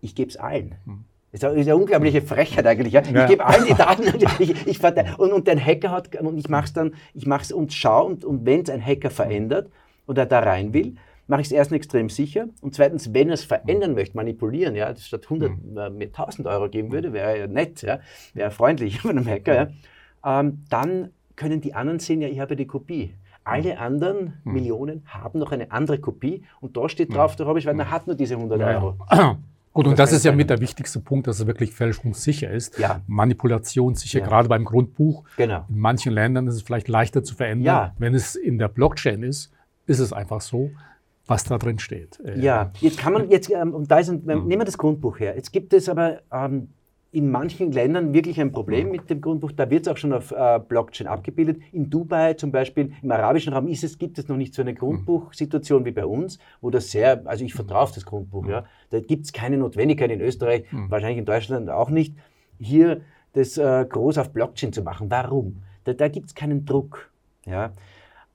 [0.02, 0.76] Ich gebe es allen.
[0.86, 1.06] Mhm.
[1.34, 2.93] Das ist eine unglaubliche Frechheit eigentlich.
[2.93, 3.02] Ja?
[3.02, 4.84] Ich gebe allen die Daten und, ich, ich,
[5.17, 8.06] und, und der Hacker hat, und ich mache es dann, ich mache es und schaue,
[8.06, 9.72] und, und wenn es ein Hacker verändert
[10.06, 10.96] oder da rein will,
[11.34, 14.96] mache ich es erstens extrem sicher und zweitens, wenn er es verändern möchte, manipulieren, ja,
[14.96, 15.78] statt 100 mhm.
[15.80, 18.02] äh, mit 1000 Euro geben würde, wäre ja nett, ja,
[18.36, 19.56] wäre freundlich von einem Hacker,
[20.24, 23.15] ja, ähm, dann können die anderen sehen, ja, ich habe die Kopie.
[23.46, 24.54] Alle anderen mhm.
[24.54, 28.15] Millionen haben noch eine andere Kopie und da steht drauf, der Robert Schweiner hat nur
[28.15, 28.96] diese 100 Euro.
[29.12, 29.39] Ja.
[29.74, 32.78] Gut, und das, das ist ja mit der wichtigste Punkt, dass es wirklich fälschungssicher ist.
[32.78, 33.02] Ja.
[33.08, 34.26] Manipulationssicher, ja.
[34.28, 35.24] gerade beim Grundbuch.
[35.36, 35.65] Genau.
[35.67, 37.65] In manchen Ländern ist es vielleicht leichter zu verändern.
[37.65, 37.93] Ja.
[37.98, 39.52] Wenn es in der Blockchain ist,
[39.88, 40.69] ist es einfach so
[41.27, 42.19] was da drin steht.
[42.19, 45.19] Äh, ja, jetzt kann man jetzt, ähm, und da ist ein, nehmen wir das Grundbuch
[45.19, 45.36] her.
[45.36, 46.69] Jetzt gibt es aber ähm,
[47.12, 49.51] in manchen Ländern wirklich ein Problem mit dem Grundbuch.
[49.51, 51.62] Da wird es auch schon auf äh, Blockchain abgebildet.
[51.71, 54.73] In Dubai zum Beispiel, im arabischen Raum ist es, gibt es noch nicht so eine
[54.73, 58.47] Grundbuchsituation wie bei uns, wo das sehr, also ich vertraue auf das Grundbuch.
[58.47, 58.65] Ja.
[58.89, 62.15] Da gibt es keine Notwendigkeit in Österreich, wahrscheinlich in Deutschland auch nicht.
[62.59, 63.01] Hier
[63.33, 65.12] das äh, groß auf Blockchain zu machen.
[65.12, 65.63] Warum?
[65.83, 67.12] Da, da gibt es keinen Druck.
[67.45, 67.73] Ja?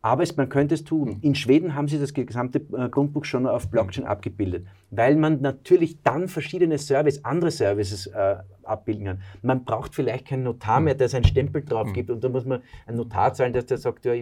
[0.01, 1.19] Aber es, man könnte es tun.
[1.23, 6.03] In Schweden haben sie das gesamte äh, Grundbuch schon auf Blockchain abgebildet, weil man natürlich
[6.03, 8.37] dann verschiedene Services, andere Services äh,
[8.69, 9.23] abbilden kann.
[9.43, 12.63] Man braucht vielleicht keinen Notar mehr, der seinen Stempel drauf gibt und da muss man
[12.87, 14.15] einen Notar zahlen, dass der sagt, ja,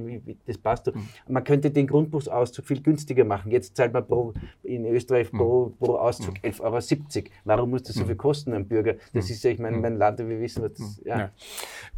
[0.47, 0.93] das passt.
[1.29, 3.51] Man könnte den Grundbuchsauszug viel günstiger machen.
[3.51, 7.29] Jetzt zahlt man pro, in Österreich pro, pro Auszug 11,70 Euro.
[7.45, 8.95] Warum muss das so viel kosten, ein Bürger?
[9.13, 11.19] Das ist ja, ich meine, mein Land, wir wissen, was das, ja.
[11.19, 11.31] ja.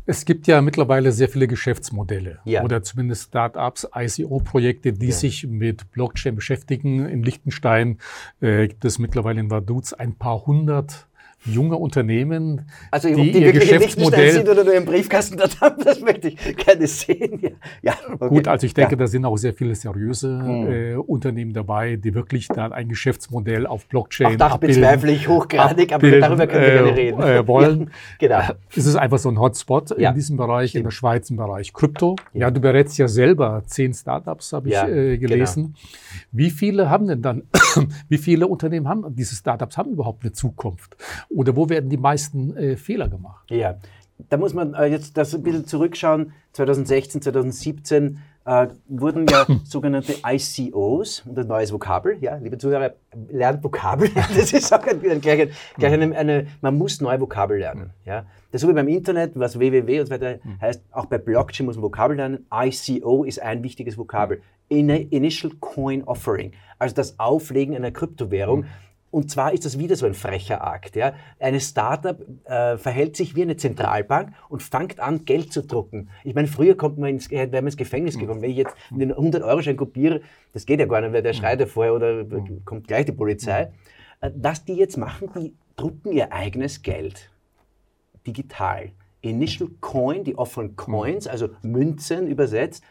[0.07, 2.65] Es gibt ja mittlerweile sehr viele Geschäftsmodelle ja.
[2.65, 5.13] oder zumindest Startups, ICO-Projekte, die ja.
[5.13, 7.07] sich mit Blockchain beschäftigen.
[7.07, 7.99] In Liechtenstein
[8.41, 11.08] äh, gibt es mittlerweile in Vaduz ein paar hundert
[11.45, 16.01] junge Unternehmen, also, die, die ihr Geschäftsmodell sind oder nur im Briefkasten dort haben, das
[16.01, 17.39] möchte ich gerne sehen.
[17.41, 17.51] Ja,
[17.83, 18.29] ja okay.
[18.29, 18.97] Gut, also ich denke, ja.
[18.97, 20.73] da sind auch sehr viele seriöse hm.
[20.73, 25.29] äh, Unternehmen dabei, die wirklich dann ein Geschäftsmodell auf Blockchain auch das abbilden, bezweifle ich
[25.29, 27.23] hochgradig, abbilden, aber darüber können wir gerne reden.
[27.23, 27.91] Äh, wollen.
[28.21, 28.59] Ja, genau.
[28.75, 32.17] Es ist einfach so ein Hotspot in diesem Bereich, in der Schweiz im Bereich Krypto.
[32.33, 35.65] Ja, du berätst ja selber zehn Startups, habe ich äh, gelesen.
[35.65, 35.77] Genau.
[36.33, 37.43] Wie viele haben denn dann,
[38.09, 40.97] wie viele Unternehmen haben, diese Startups haben überhaupt eine Zukunft?
[41.29, 43.51] Oder wo werden die meisten äh, Fehler gemacht?
[43.51, 43.79] Ja,
[44.29, 46.33] da muss man äh, jetzt das ein bisschen zurückschauen.
[46.53, 52.95] 2016, 2017 äh, wurden ja sogenannte ICOs, ein neues Vokabel, ja, liebe Zuhörer,
[53.31, 58.25] lernt Vokabel, das ist auch gleich, gleich eine, eine, man muss neue Vokabel lernen, ja.
[58.51, 61.77] Das so wie beim Internet, was www und so weiter heißt, auch bei Blockchain muss
[61.77, 62.47] man Vokabel lernen.
[62.51, 64.41] ICO ist ein wichtiges Vokabel.
[64.71, 68.65] Initial Coin Offering, also das Auflegen einer Kryptowährung.
[69.11, 70.95] Und zwar ist das wieder so ein frecher Akt.
[70.95, 71.15] Ja.
[71.39, 76.11] Eine Startup äh, verhält sich wie eine Zentralbank und fängt an, Geld zu drucken.
[76.25, 78.21] Ich meine, früher kommt man ins, wäre man ins Gefängnis hm.
[78.21, 78.43] gekommen.
[78.43, 80.21] Wenn ich jetzt einen 100-Euro-Schein kopiere,
[80.53, 81.39] das geht ja gar nicht, weil der hm.
[81.39, 82.65] schreit ja vorher oder hm.
[82.65, 83.73] kommt gleich die Polizei.
[84.21, 87.31] Äh, was die jetzt machen, die drucken ihr eigenes Geld
[88.27, 88.91] digital.
[89.21, 92.85] Initial Coin, die offenen Coins, also Münzen übersetzt.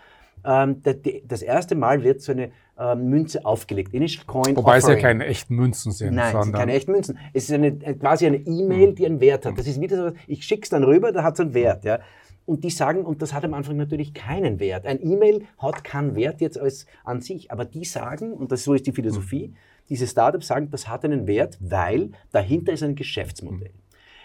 [0.43, 0.81] Ähm,
[1.25, 3.93] das erste Mal wird so eine ähm, Münze aufgelegt.
[3.93, 4.97] Initial Coin Wobei Offering.
[4.97, 6.15] es ja keine echten Münzen sind.
[6.15, 7.17] Nein, es sind keine echten Münzen.
[7.33, 9.57] Es ist eine, äh, quasi eine E-Mail, die einen Wert hat.
[9.57, 11.83] Das ist wieder so, ich schicke es dann rüber, da hat es einen Wert.
[11.85, 11.99] Ja.
[12.45, 14.85] Und die sagen, und das hat am Anfang natürlich keinen Wert.
[14.85, 18.73] Ein E-Mail hat keinen Wert jetzt als an sich, aber die sagen, und das so
[18.73, 19.53] ist die Philosophie,
[19.89, 23.71] diese Startups sagen, das hat einen Wert, weil dahinter ist ein Geschäftsmodell.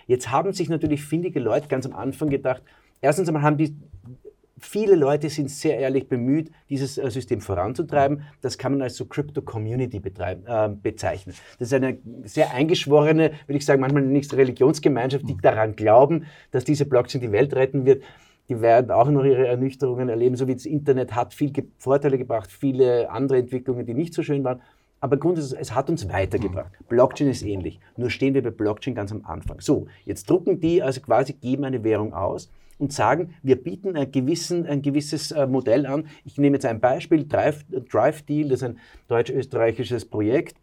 [0.07, 2.63] Jetzt haben sich natürlich findige Leute ganz am Anfang gedacht,
[3.01, 3.75] erstens einmal haben die
[4.65, 8.23] Viele Leute sind sehr ehrlich bemüht, dieses äh, System voranzutreiben.
[8.43, 11.35] Das kann man als so Crypto-Community äh, bezeichnen.
[11.59, 16.65] Das ist eine sehr eingeschworene, würde ich sagen, manchmal nicht Religionsgemeinschaft, die daran glauben, dass
[16.65, 18.05] diese Blockchain die Welt retten wird.
[18.49, 22.51] Die werden auch noch ihre Ernüchterungen erleben, so wie das Internet hat viel Vorteile gebracht,
[22.53, 24.63] viele andere Entwicklungen, die nicht so schön waren.
[25.01, 26.71] Aber grundsätzlich, es hat uns weitergebracht.
[26.89, 27.81] Blockchain ist ähnlich.
[27.97, 29.61] Nur stehen wir bei Blockchain ganz am Anfang.
[29.61, 32.49] So, jetzt drucken die also quasi, geben eine Währung aus
[32.83, 36.09] und sagen, wir bieten ein, gewissen, ein gewisses äh, Modell an.
[36.25, 40.57] Ich nehme jetzt ein Beispiel, Drive, Drive Deal, das ist ein deutsch-österreichisches Projekt.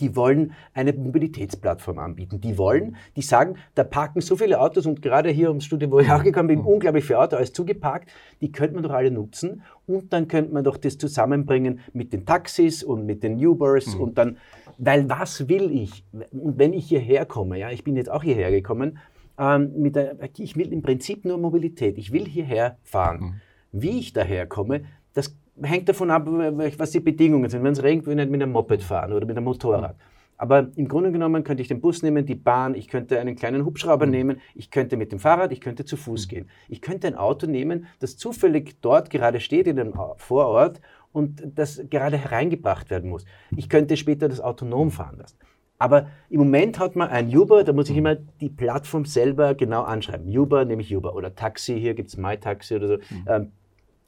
[0.00, 2.40] Die wollen eine Mobilitätsplattform anbieten.
[2.40, 6.00] Die wollen, die sagen, da parken so viele Autos und gerade hier ums Studio, wo
[6.00, 8.10] ich auch gekommen bin, unglaublich viele Autos, alles zugeparkt.
[8.40, 12.26] Die könnte man doch alle nutzen und dann könnte man doch das zusammenbringen mit den
[12.26, 14.00] Taxis und mit den Ubers mhm.
[14.00, 14.38] und dann,
[14.78, 16.02] weil was will ich?
[16.32, 18.98] Und wenn ich hierher komme, ja, ich bin jetzt auch hierher gekommen,
[19.38, 21.98] ähm, mit der, ich will im Prinzip nur Mobilität.
[21.98, 23.20] Ich will hierher fahren.
[23.20, 23.34] Mhm.
[23.72, 27.62] Wie ich daher komme, das hängt davon ab, was die Bedingungen sind.
[27.62, 29.96] Wenn es regnet, will ich nicht mit einem Moped fahren oder mit einem Motorrad.
[30.38, 33.64] Aber im Grunde genommen könnte ich den Bus nehmen, die Bahn, ich könnte einen kleinen
[33.64, 34.12] Hubschrauber mhm.
[34.12, 36.30] nehmen, ich könnte mit dem Fahrrad, ich könnte zu Fuß mhm.
[36.30, 36.50] gehen.
[36.68, 40.80] Ich könnte ein Auto nehmen, das zufällig dort gerade steht in einem Vorort
[41.12, 43.24] und das gerade hereingebracht werden muss.
[43.56, 45.38] Ich könnte später das autonom fahren lassen.
[45.78, 49.82] Aber im Moment hat man ein Uber, da muss ich immer die Plattform selber genau
[49.82, 50.26] anschreiben.
[50.36, 52.94] Uber nehme ich Uber oder Taxi, hier gibt es MyTaxi oder so.
[52.94, 53.24] Mhm.
[53.28, 53.52] Ähm,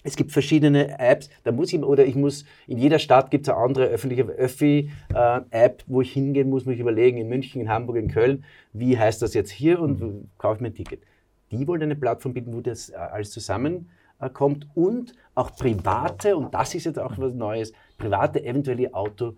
[0.05, 3.53] es gibt verschiedene Apps, da muss ich, oder ich muss, in jeder Stadt gibt es
[3.53, 7.69] eine andere öffentliche Öffi-App, äh, wo ich hingehen muss, muss ich überlegen, in München, in
[7.69, 10.31] Hamburg, in Köln, wie heißt das jetzt hier und mhm.
[10.39, 11.03] kaufe ich mir ein Ticket.
[11.51, 16.55] Die wollen eine Plattform bieten, wo das äh, alles zusammenkommt äh, und auch private, und
[16.55, 19.35] das ist jetzt auch was Neues, private eventuell ihr Auto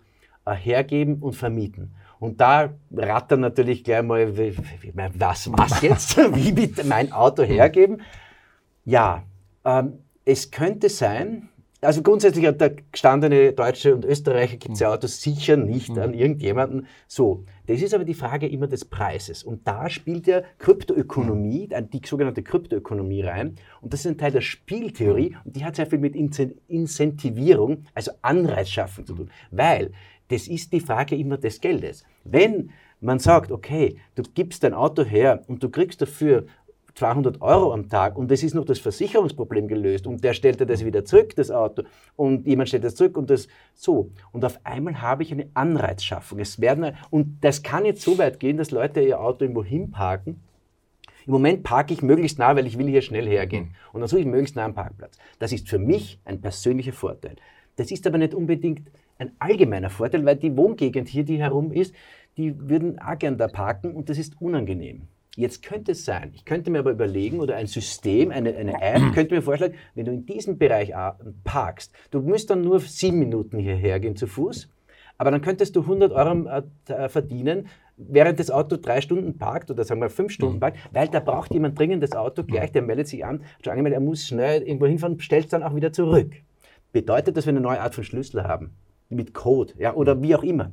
[0.47, 1.95] hergeben und vermieten.
[2.20, 6.16] Und da rattern natürlich gleich mal, was, was jetzt?
[6.35, 8.02] Wie bitte mein Auto hergeben?
[8.85, 9.24] Ja,
[9.64, 11.48] ähm, es könnte sein,
[11.83, 15.98] also grundsätzlich hat der gestandene Deutsche und Österreicher gibt es ja Autos sicher nicht mhm.
[15.98, 16.87] an irgendjemanden.
[17.06, 19.42] So, das ist aber die Frage immer des Preises.
[19.42, 21.90] Und da spielt ja Kryptoökonomie, mhm.
[21.90, 23.56] die sogenannte Kryptoökonomie rein.
[23.80, 28.12] Und das ist ein Teil der Spieltheorie und die hat sehr viel mit Incentivierung, also
[28.20, 29.30] Anreiz schaffen zu tun.
[29.50, 29.92] Weil
[30.31, 32.05] das ist die Frage immer des Geldes.
[32.25, 36.47] Wenn man sagt, okay, du gibst dein Auto her und du kriegst dafür
[36.95, 40.66] 200 Euro am Tag und es ist noch das Versicherungsproblem gelöst und der stellt dir
[40.66, 41.83] das wieder zurück, das Auto,
[42.16, 44.11] und jemand stellt das zurück und das so.
[44.33, 46.38] Und auf einmal habe ich eine Anreizschaffung.
[46.40, 50.40] Es werden, und das kann jetzt so weit gehen, dass Leute ihr Auto irgendwo hinparken.
[51.27, 53.75] Im Moment parke ich möglichst nah, weil ich will hier schnell hergehen.
[53.93, 55.19] Und dann suche ich möglichst nah am Parkplatz.
[55.38, 57.37] Das ist für mich ein persönlicher Vorteil.
[57.77, 61.94] Das ist aber nicht unbedingt ein allgemeiner Vorteil, weil die Wohngegend hier, die herum ist,
[62.37, 65.02] die würden auch gern da parken und das ist unangenehm.
[65.37, 69.12] Jetzt könnte es sein, ich könnte mir aber überlegen, oder ein System, eine, eine App,
[69.14, 70.92] könnte mir vorschlagen, wenn du in diesem Bereich
[71.44, 74.68] parkst, du müsst dann nur sieben Minuten hierher gehen zu Fuß,
[75.18, 79.85] aber dann könntest du 100 Euro äh, verdienen, während das Auto drei Stunden parkt oder
[79.85, 80.61] sagen wir fünf Stunden mhm.
[80.61, 83.98] parkt, weil da braucht jemand dringend das Auto gleich, der meldet sich an, schon angemeldet,
[83.98, 86.33] er muss schnell irgendwo hinfahren, stellt es dann auch wieder zurück.
[86.92, 88.74] Bedeutet, dass wir eine neue Art von Schlüssel haben,
[89.11, 90.73] mit Code ja, oder wie auch immer.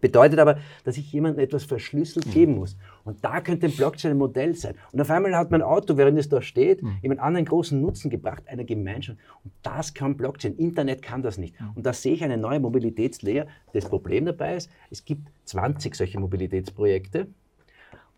[0.00, 2.30] Bedeutet aber, dass ich jemandem etwas verschlüsselt mhm.
[2.30, 2.76] geben muss.
[3.04, 4.74] Und da könnte ein Blockchain ein Modell sein.
[4.90, 6.98] Und auf einmal hat mein Auto, während es da steht, mhm.
[7.02, 9.18] jemand anderen großen Nutzen gebracht, einer Gemeinschaft.
[9.44, 10.56] Und das kann Blockchain.
[10.56, 11.60] Internet kann das nicht.
[11.60, 11.70] Mhm.
[11.74, 13.46] Und da sehe ich eine neue Mobilitätslayer.
[13.72, 17.28] Das Problem dabei ist, es gibt 20 solche Mobilitätsprojekte.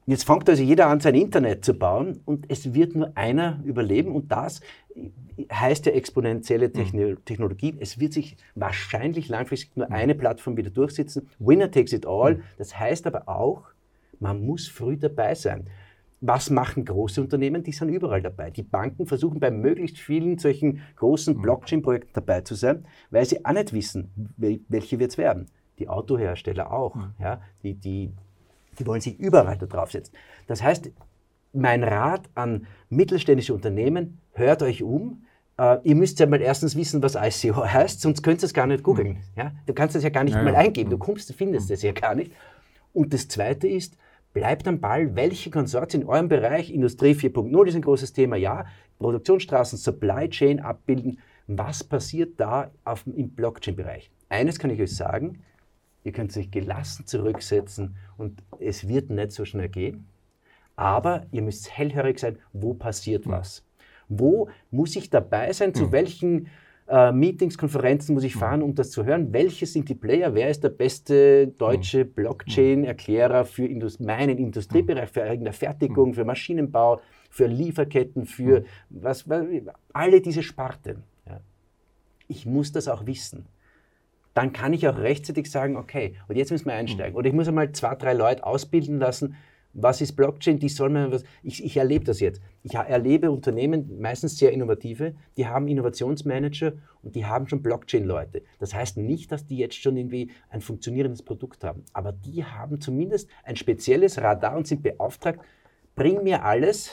[0.07, 4.15] Jetzt fängt also jeder an, sein Internet zu bauen und es wird nur einer überleben
[4.15, 4.61] und das
[5.51, 7.25] heißt ja exponentielle mhm.
[7.25, 7.75] Technologie.
[7.81, 9.95] Es wird sich wahrscheinlich langfristig nur mhm.
[9.95, 11.29] eine Plattform wieder durchsetzen.
[11.39, 12.37] Winner takes it all.
[12.37, 12.43] Mhm.
[12.59, 13.63] Das heißt aber auch,
[14.21, 15.69] man muss früh dabei sein.
[16.21, 17.63] Was machen große Unternehmen?
[17.63, 18.51] Die sind überall dabei.
[18.51, 23.53] Die Banken versuchen bei möglichst vielen solchen großen Blockchain-Projekten dabei zu sein, weil sie auch
[23.53, 25.47] nicht wissen, welche wird es werden.
[25.79, 26.97] Die Autohersteller auch.
[27.19, 28.13] Ja, die, die,
[28.79, 30.15] die wollen sich überall da draufsetzen.
[30.47, 30.91] Das heißt,
[31.53, 35.25] mein Rat an mittelständische Unternehmen, hört euch um.
[35.57, 38.67] Uh, ihr müsst ja mal erstens wissen, was ICO heißt, sonst könnt ihr es gar
[38.67, 39.09] nicht googeln.
[39.11, 39.19] Mhm.
[39.37, 39.53] Ja?
[39.67, 40.59] Du kannst es ja gar nicht ja, mal ja.
[40.59, 42.33] eingeben, du kommst, findest es ja gar nicht.
[42.93, 43.97] Und das Zweite ist,
[44.33, 48.67] bleibt am Ball, welche Konsortien in eurem Bereich, Industrie 4.0 ist ein großes Thema, ja,
[48.99, 54.11] Produktionsstraßen, Supply Chain abbilden, was passiert da auf, im Blockchain-Bereich?
[54.29, 55.41] Eines kann ich euch sagen,
[56.05, 60.07] ihr könnt euch gelassen zurücksetzen und es wird nicht so schnell gehen.
[60.77, 63.65] Aber ihr müsst hellhörig sein, wo passiert was.
[64.09, 65.73] Wo muss ich dabei sein?
[65.73, 66.49] Zu welchen
[66.89, 69.33] äh, Meetings, Konferenzen muss ich fahren, um das zu hören?
[69.33, 70.35] Welche sind die Player?
[70.35, 77.01] Wer ist der beste deutsche Blockchain-Erklärer für Indust meinen Industriebereich, für irgendeine Fertigung, für Maschinenbau,
[77.31, 79.25] für Lieferketten, für was,
[79.93, 81.05] alle diese Sparten?
[82.27, 83.47] Ich muss das auch wissen
[84.35, 87.17] dann kann ich auch rechtzeitig sagen, okay, und jetzt müssen wir einsteigen.
[87.17, 89.37] Oder ich muss einmal zwei, drei Leute ausbilden lassen,
[89.75, 90.59] was ist Blockchain?
[90.61, 91.25] Die soll man was.
[91.43, 92.41] Ich, ich erlebe das jetzt.
[92.63, 98.43] Ich erlebe Unternehmen, meistens sehr innovative, die haben Innovationsmanager und die haben schon Blockchain-Leute.
[98.61, 102.81] Das heißt nicht, dass die jetzt schon irgendwie ein funktionierendes Produkt haben, aber die haben
[102.81, 105.41] zumindest ein spezielles Radar und sind beauftragt,
[105.97, 106.93] bring mir alles,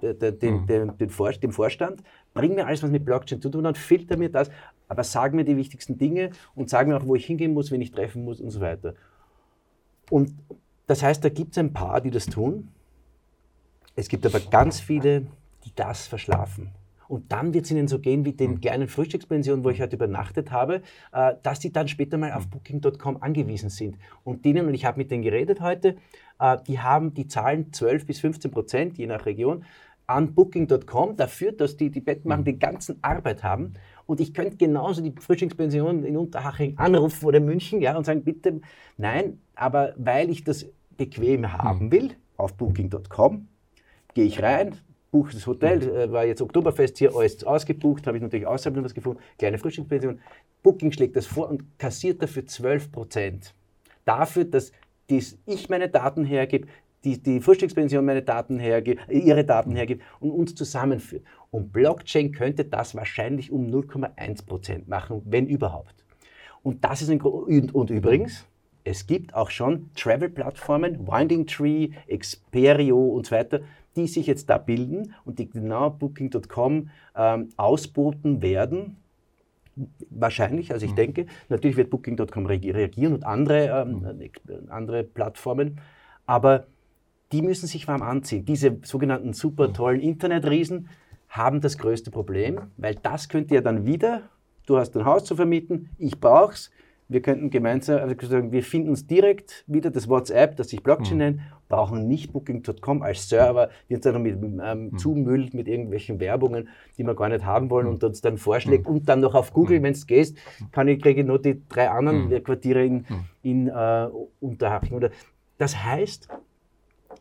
[0.00, 0.66] den, den, mhm.
[0.66, 2.02] den, den, Vor, den Vorstand,
[2.34, 4.50] bring mir alles, was mit Blockchain zu tun hat, filter mir das,
[4.92, 7.80] aber sag mir die wichtigsten Dinge und sag mir auch, wo ich hingehen muss, wen
[7.80, 8.92] ich treffen muss und so weiter.
[10.10, 10.34] Und
[10.86, 12.68] das heißt, da gibt es ein paar, die das tun.
[13.96, 15.22] Es gibt aber ganz viele,
[15.64, 16.72] die das verschlafen.
[17.08, 18.60] Und dann wird es ihnen so gehen wie den hm.
[18.60, 22.50] kleinen Frühstückspensionen, wo ich heute übernachtet habe, äh, dass sie dann später mal auf hm.
[22.50, 23.96] Booking.com angewiesen sind.
[24.24, 25.96] Und denen, und ich habe mit denen geredet heute,
[26.38, 29.64] äh, die haben die Zahlen 12 bis 15 Prozent, je nach Region,
[30.06, 32.44] an Booking.com dafür, dass die, die Betten machen, hm.
[32.44, 33.72] die ganzen Arbeit haben.
[34.12, 38.60] Und ich könnte genauso die Frühstückspension in Unterhaching anrufen oder München ja, und sagen, bitte,
[38.98, 40.66] nein, aber weil ich das
[40.98, 41.92] bequem haben hm.
[41.92, 43.48] will, auf booking.com,
[44.12, 44.74] gehe ich rein,
[45.10, 45.96] buche das Hotel, hm.
[45.96, 49.56] äh, war jetzt Oktoberfest hier, alles ausgebucht, habe ich natürlich außerhalb noch was gefunden, kleine
[49.56, 50.20] Frühstückspension.
[50.62, 53.54] Booking schlägt das vor und kassiert dafür 12 Prozent.
[54.04, 54.72] Dafür, dass
[55.08, 56.68] dies ich meine Daten hergebe,
[57.04, 61.24] die, die Frühstückspension meine Daten hergibt, ihre Daten hergibt und uns zusammenführt.
[61.50, 66.04] Und Blockchain könnte das wahrscheinlich um 0,1 Prozent machen, wenn überhaupt.
[66.62, 68.46] Und das ist ein und, und übrigens,
[68.84, 73.60] es gibt auch schon Travel-Plattformen, Winding Tree, Experio und so weiter,
[73.96, 78.96] die sich jetzt da bilden und die genau Booking.com ähm, ausboten werden.
[80.10, 80.96] Wahrscheinlich, also ich mhm.
[80.96, 84.70] denke, natürlich wird Booking.com reagieren und andere, ähm, mhm.
[84.70, 85.80] andere Plattformen,
[86.26, 86.66] aber
[87.32, 88.44] die müssen sich warm anziehen.
[88.44, 89.74] Diese sogenannten super mhm.
[89.74, 90.88] tollen Internetriesen
[91.28, 94.22] haben das größte Problem, weil das könnt ihr dann wieder,
[94.66, 96.70] du hast ein Haus zu vermieten, ich brauche es,
[97.08, 101.14] wir könnten gemeinsam, also sagen, wir finden uns direkt wieder das WhatsApp, das sich Blockchain
[101.14, 101.18] mhm.
[101.18, 104.98] nennt, brauchen nicht Booking.com als Server, die uns dann mit ähm, mhm.
[104.98, 107.94] zumüllt mit irgendwelchen Werbungen, die wir gar nicht haben wollen mhm.
[107.94, 108.96] und uns dann vorschlägt mhm.
[108.96, 109.84] und dann noch auf Google, mhm.
[109.84, 110.36] wenn es gehst,
[110.70, 112.42] kann ich kriege nur die drei anderen.
[112.44, 113.04] Quartiere in,
[113.42, 114.08] in äh,
[114.40, 114.96] Unterhaching.
[114.96, 115.10] Oder
[115.58, 116.28] das heißt,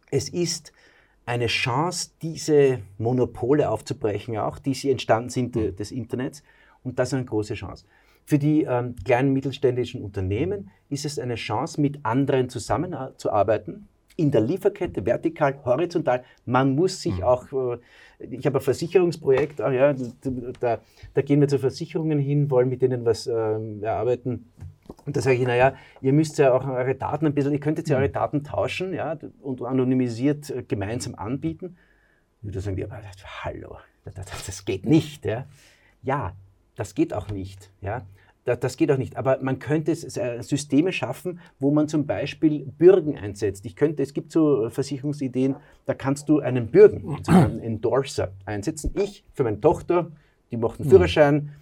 [0.10, 0.72] es ist
[1.26, 6.44] eine Chance, diese Monopole aufzubrechen, auch die sie entstanden sind äh, des Internets.
[6.84, 7.86] Und das ist eine große Chance.
[8.26, 14.42] Für die ähm, kleinen mittelständischen Unternehmen ist es eine Chance, mit anderen zusammenzuarbeiten, in der
[14.42, 16.24] Lieferkette, vertikal, horizontal.
[16.46, 17.24] Man muss sich mhm.
[17.24, 17.78] auch, äh,
[18.30, 19.94] ich habe ein Versicherungsprojekt, ah ja,
[20.60, 20.80] da,
[21.14, 23.32] da, gehen wir zu Versicherungen hin, wollen mit denen was äh,
[23.82, 24.52] erarbeiten.
[25.06, 27.90] Und da sage ich, naja, ihr müsst ja auch eure Daten ein bisschen, ihr könntet
[27.90, 28.14] ja eure mhm.
[28.14, 31.78] Daten tauschen ja, und anonymisiert äh, gemeinsam anbieten.
[32.44, 33.02] Und da sagen die, aber
[33.44, 35.26] hallo, das, das geht nicht.
[35.26, 35.46] Ja.
[36.02, 36.34] ja,
[36.76, 37.72] das geht auch nicht.
[37.82, 38.06] Ja
[38.44, 39.18] das geht auch nicht.
[39.18, 43.66] Aber man könnte äh, Systeme schaffen, wo man zum Beispiel Bürgen einsetzt.
[43.66, 48.94] Ich könnte, es gibt so Versicherungsideen, da kannst du einen Bürgen, also einen Endorser einsetzen.
[48.96, 50.12] Ich für meine Tochter,
[50.50, 51.54] die macht einen Führerschein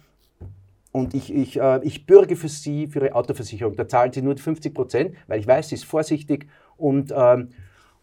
[0.92, 3.76] und ich, ich, äh, ich bürge für sie für ihre Autoversicherung.
[3.76, 7.50] Da zahlt sie nur 50 Prozent, weil ich weiß, sie ist vorsichtig und ähm,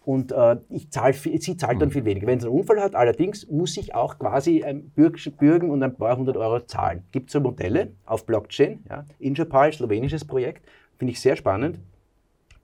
[0.08, 1.92] und äh, ich zahl, sie zahlt dann hm.
[1.92, 2.28] viel weniger.
[2.28, 6.16] Wenn sie einen Unfall hat, allerdings muss ich auch quasi ein Bürgen und ein paar
[6.16, 7.04] hundert Euro zahlen.
[7.12, 9.04] Gibt so Modelle auf Blockchain, ja.
[9.20, 10.66] Injapal, slowenisches Projekt,
[10.98, 11.80] finde ich sehr spannend.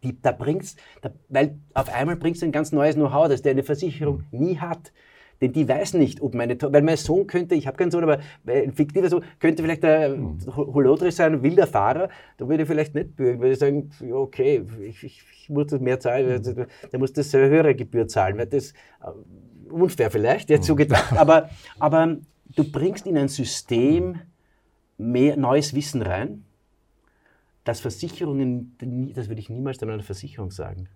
[0.04, 3.52] Die, da bringt's, da, weil auf einmal bringst du ein ganz neues Know-how, das der
[3.52, 4.94] eine Versicherung nie hat.
[5.44, 8.02] Denn die weiß nicht, ob meine Tochter, weil mein Sohn könnte, ich habe keinen Sohn,
[8.04, 12.70] aber ein fiktiver Sohn, könnte vielleicht ein Holodri sein, ein wilder Fahrer, da würde ich
[12.70, 16.54] vielleicht nicht bürgen, würde ich sagen, okay, ich, ich, ich muss das mehr zahlen, also,
[16.54, 21.12] der muss das eine höhere Gebühr zahlen, weil das äh, unfair vielleicht, jetzt so gedacht,
[21.18, 22.16] aber, aber
[22.56, 24.22] du bringst in ein System
[24.98, 26.46] mehr neues Wissen rein,
[27.66, 28.78] dass Versicherungen,
[29.14, 30.88] das würde ich niemals einer Versicherung sagen.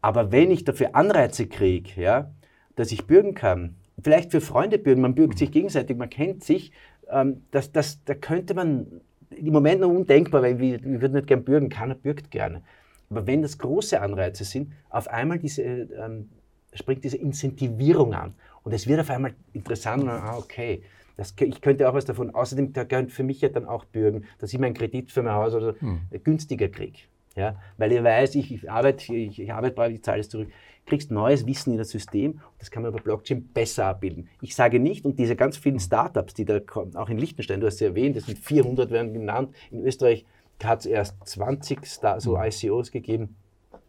[0.00, 2.30] Aber wenn ich dafür Anreize kriege, ja,
[2.76, 6.72] dass ich bürgen kann, vielleicht für Freunde bürgen, man bürgt sich gegenseitig, man kennt sich,
[7.10, 8.86] ähm, das, das, da könnte man
[9.30, 12.62] im Moment noch undenkbar, weil wir, wir würden nicht gern bürgen, keiner bürgt gerne.
[13.10, 16.28] Aber wenn das große Anreize sind, auf einmal diese, ähm,
[16.74, 18.34] springt diese Incentivierung an.
[18.62, 20.82] Und es wird auf einmal interessant und ah, okay,
[21.16, 22.34] das, ich könnte auch was davon.
[22.34, 25.34] Außerdem, da gehört für mich ja dann auch bürgen, dass ich meinen Kredit für mein
[25.34, 26.00] Haus oder hm.
[26.24, 26.98] günstiger kriege.
[27.36, 27.60] Ja?
[27.78, 30.48] Weil ich weiß, ich, ich arbeite, ich, ich arbeite, ich zahle es zurück
[30.86, 34.28] kriegst neues Wissen in das System das kann man über Blockchain besser abbilden.
[34.40, 37.66] Ich sage nicht, und diese ganz vielen Startups, die da kommen, auch in Liechtenstein, du
[37.66, 40.24] hast sie erwähnt, es sind 400 werden genannt, in Österreich
[40.62, 42.44] hat es erst 20 Star so mhm.
[42.44, 43.36] ICOs gegeben,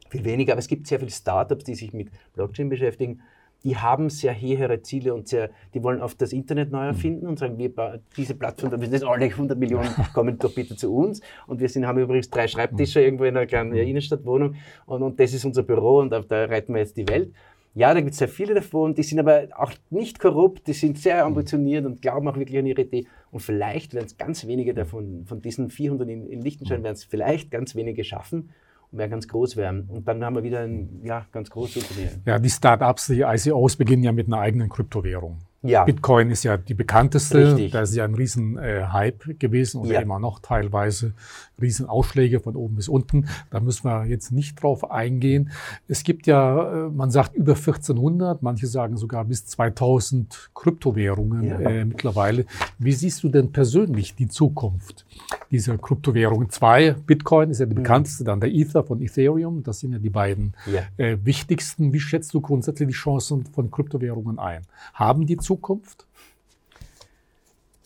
[0.10, 3.22] viel weniger, aber es gibt sehr viele Startups, die sich mit Blockchain beschäftigen
[3.64, 7.40] die haben sehr hehre Ziele und sehr, die wollen oft das Internet neu erfinden und
[7.40, 7.72] sagen, wir
[8.16, 11.22] diese Plattform, wir sind jetzt alle 100 Millionen, kommen doch bitte zu uns.
[11.48, 15.34] Und wir sind, haben übrigens drei Schreibtische irgendwo in einer kleinen Innenstadtwohnung und, und das
[15.34, 17.34] ist unser Büro und da retten wir jetzt die Welt.
[17.74, 20.98] Ja, da gibt es sehr viele davon, die sind aber auch nicht korrupt, die sind
[20.98, 23.06] sehr ambitioniert und glauben auch wirklich an ihre Idee.
[23.30, 27.04] Und vielleicht werden es ganz wenige davon, von diesen 400 in, in Liechtenstein, werden es
[27.04, 28.50] vielleicht ganz wenige schaffen
[28.92, 29.90] und werden ganz groß werden.
[29.90, 32.22] Und dann haben wir wieder ein ja, ganz großes Unternehmen.
[32.26, 35.40] Ja, die Startups, die ICOs beginnen ja mit einer eigenen Kryptowährung.
[35.64, 35.84] Ja.
[35.84, 37.48] Bitcoin ist ja die bekannteste.
[37.48, 37.72] Richtig.
[37.72, 40.02] Da ist ja ein riesen äh, Hype gewesen oder ja.
[40.02, 41.14] immer noch teilweise
[41.60, 43.28] riesen Ausschläge von oben bis unten.
[43.50, 45.52] Da müssen wir jetzt nicht drauf eingehen.
[45.88, 51.60] Es gibt ja, äh, man sagt über 1400, manche sagen sogar bis 2000 Kryptowährungen ja.
[51.60, 52.46] äh, mittlerweile.
[52.78, 55.07] Wie siehst du denn persönlich die Zukunft
[55.52, 56.50] dieser Kryptowährungen?
[56.50, 57.84] Zwei, Bitcoin ist ja die mhm.
[57.84, 59.64] bekannteste, dann der Ether von Ethereum.
[59.64, 60.54] Das sind ja die beiden
[60.98, 61.94] äh, wichtigsten.
[61.94, 64.64] Wie schätzt du grundsätzlich die Chancen von Kryptowährungen ein?
[64.94, 66.06] Haben die Zukunft?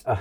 [0.04, 0.18] Ah,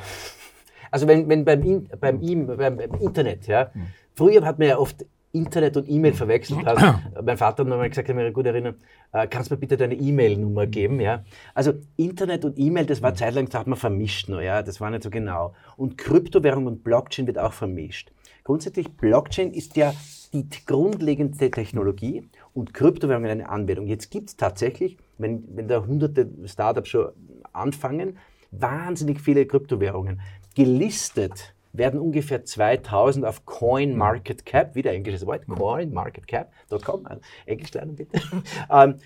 [0.90, 3.86] also wenn, wenn beim, beim, beim, beim Internet, ja, hm.
[4.14, 7.00] früher hat man ja oft Internet und E-Mail verwechselt hat.
[7.24, 8.74] mein Vater hat mir mal gesagt, ich kann mich gut erinnern,
[9.12, 11.00] äh, kannst du mir bitte deine E-Mail-Nummer geben?
[11.00, 11.24] Ja?
[11.54, 14.90] Also Internet und E-Mail, das war zeitlang, da hat man vermischt nur, ja, das war
[14.90, 15.54] nicht so genau.
[15.76, 18.12] Und Kryptowährung und Blockchain wird auch vermischt.
[18.42, 19.92] Grundsätzlich, Blockchain ist ja
[20.32, 23.86] die grundlegende Technologie und Kryptowährung eine Anwendung.
[23.86, 27.10] Jetzt gibt es tatsächlich, wenn, wenn da hunderte Startups schon
[27.52, 28.18] anfangen,
[28.50, 30.20] wahnsinnig viele Kryptowährungen.
[30.54, 38.20] Gelistet werden ungefähr 2000 auf CoinMarketCap, wieder englisches Wort, CoinMarketCap.com, also Englisch lernen bitte.
[38.70, 38.96] Ähm,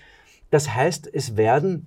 [0.50, 1.86] das heißt, es werden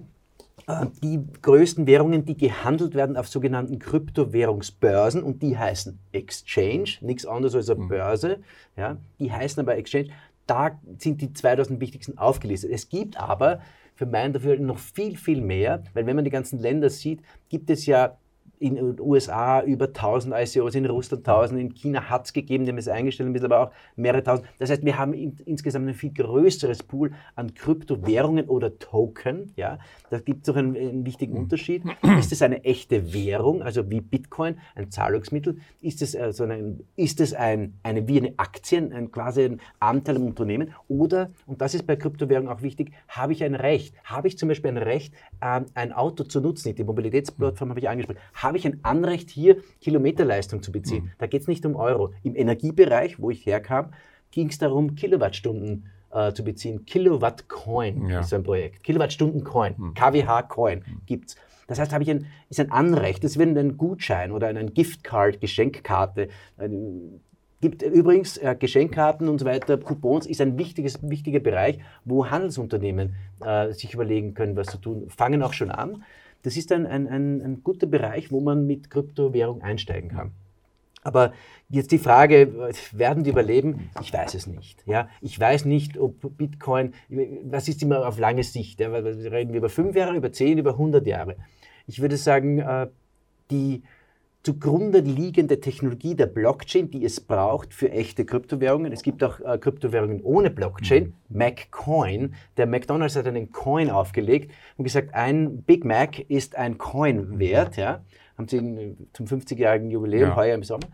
[0.67, 7.25] äh, die größten Währungen, die gehandelt werden auf sogenannten Kryptowährungsbörsen und die heißen Exchange, nichts
[7.25, 7.87] anderes als eine mhm.
[7.87, 8.39] Börse,
[8.75, 10.09] ja, die heißen aber Exchange,
[10.45, 12.71] da sind die 2000 wichtigsten aufgelistet.
[12.71, 13.61] Es gibt aber
[13.95, 17.69] für meinen Dafürhalten noch viel, viel mehr, weil wenn man die ganzen Länder sieht, gibt
[17.69, 18.17] es ja
[18.59, 22.71] in den USA über 1000 ICOs, in Russland 1000, in China hat es gegeben, die
[22.71, 24.47] haben es eingestellt, ein aber auch mehrere tausend.
[24.59, 29.53] Das heißt, wir haben in, insgesamt ein viel größeres Pool an Kryptowährungen oder Token.
[29.55, 29.79] Ja?
[30.09, 31.41] Da gibt es doch einen, einen, wichtigen mhm.
[31.41, 31.83] Unterschied.
[32.19, 35.57] Ist es eine echte Währung, also wie Bitcoin, ein Zahlungsmittel?
[35.81, 40.15] Ist es, also ein, ist es ein, eine, wie eine Aktie, ein, quasi ein Anteil
[40.15, 40.73] im Unternehmen?
[40.87, 43.95] Oder, und das ist bei Kryptowährungen auch wichtig, habe ich ein Recht?
[44.03, 46.73] Habe ich zum Beispiel ein Recht, ähm, ein Auto zu nutzen?
[46.73, 51.06] Die Mobilitätsplattform habe ich angesprochen habe ich ein Anrecht, hier Kilometerleistung zu beziehen.
[51.06, 51.12] Mhm.
[51.17, 52.13] Da geht es nicht um Euro.
[52.23, 53.91] Im Energiebereich, wo ich herkam,
[54.31, 56.85] ging es darum, Kilowattstunden äh, zu beziehen.
[56.85, 58.21] Kilowatt Coin ja.
[58.21, 58.83] ist ein Projekt.
[58.83, 59.93] Kilowattstunden Coin, mhm.
[59.93, 61.02] KWH Coin mhm.
[61.06, 61.35] gibt es.
[61.67, 63.23] Das heißt, habe ich ein, ist ein Anrecht.
[63.23, 66.29] Das wird ein Gutschein oder ein Giftcard, Geschenkkarte.
[66.58, 67.19] Ein,
[67.60, 73.15] gibt übrigens äh, Geschenkkarten und so weiter, Coupons ist ein wichtiges, wichtiger Bereich, wo Handelsunternehmen
[73.43, 75.10] äh, sich überlegen können, was zu tun.
[75.10, 76.04] Fangen auch schon an
[76.44, 80.31] das ist ein, ein, ein, ein guter Bereich, wo man mit Kryptowährung einsteigen kann.
[81.04, 81.31] Aber
[81.69, 83.90] jetzt die Frage, werden die überleben?
[84.02, 84.83] Ich weiß es nicht.
[84.85, 85.08] Ja?
[85.21, 86.94] Ich weiß nicht, ob Bitcoin,
[87.44, 88.81] was ist immer auf lange Sicht?
[88.81, 88.90] Ja?
[88.90, 91.38] Reden wir über fünf Jahre, über zehn, über 100 Jahre?
[91.85, 92.88] Ich würde sagen, äh,
[93.52, 93.83] die,
[94.48, 98.93] zugrunde liegende Technologie der Blockchain, die es braucht für echte Kryptowährungen.
[98.93, 101.37] Es gibt auch äh, Kryptowährungen ohne Blockchain, mhm.
[101.37, 102.33] MacCoin.
[102.56, 107.75] Der McDonald's hat einen Coin aufgelegt und gesagt, ein Big Mac ist ein Coin wert.
[107.75, 108.06] Ja.
[108.37, 110.35] Haben sie äh, zum 50-jährigen Jubiläum ja.
[110.37, 110.87] heuer im Sommer.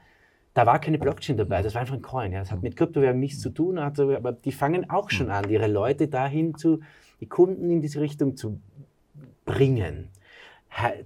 [0.56, 2.32] Da war keine Blockchain dabei, das war einfach ein Coin.
[2.32, 2.40] Ja.
[2.40, 6.08] Das hat mit Kryptowährungen nichts zu tun, aber die fangen auch schon an, ihre Leute
[6.08, 6.80] dahin zu,
[7.20, 8.60] die Kunden in diese Richtung zu
[9.46, 10.10] bringen.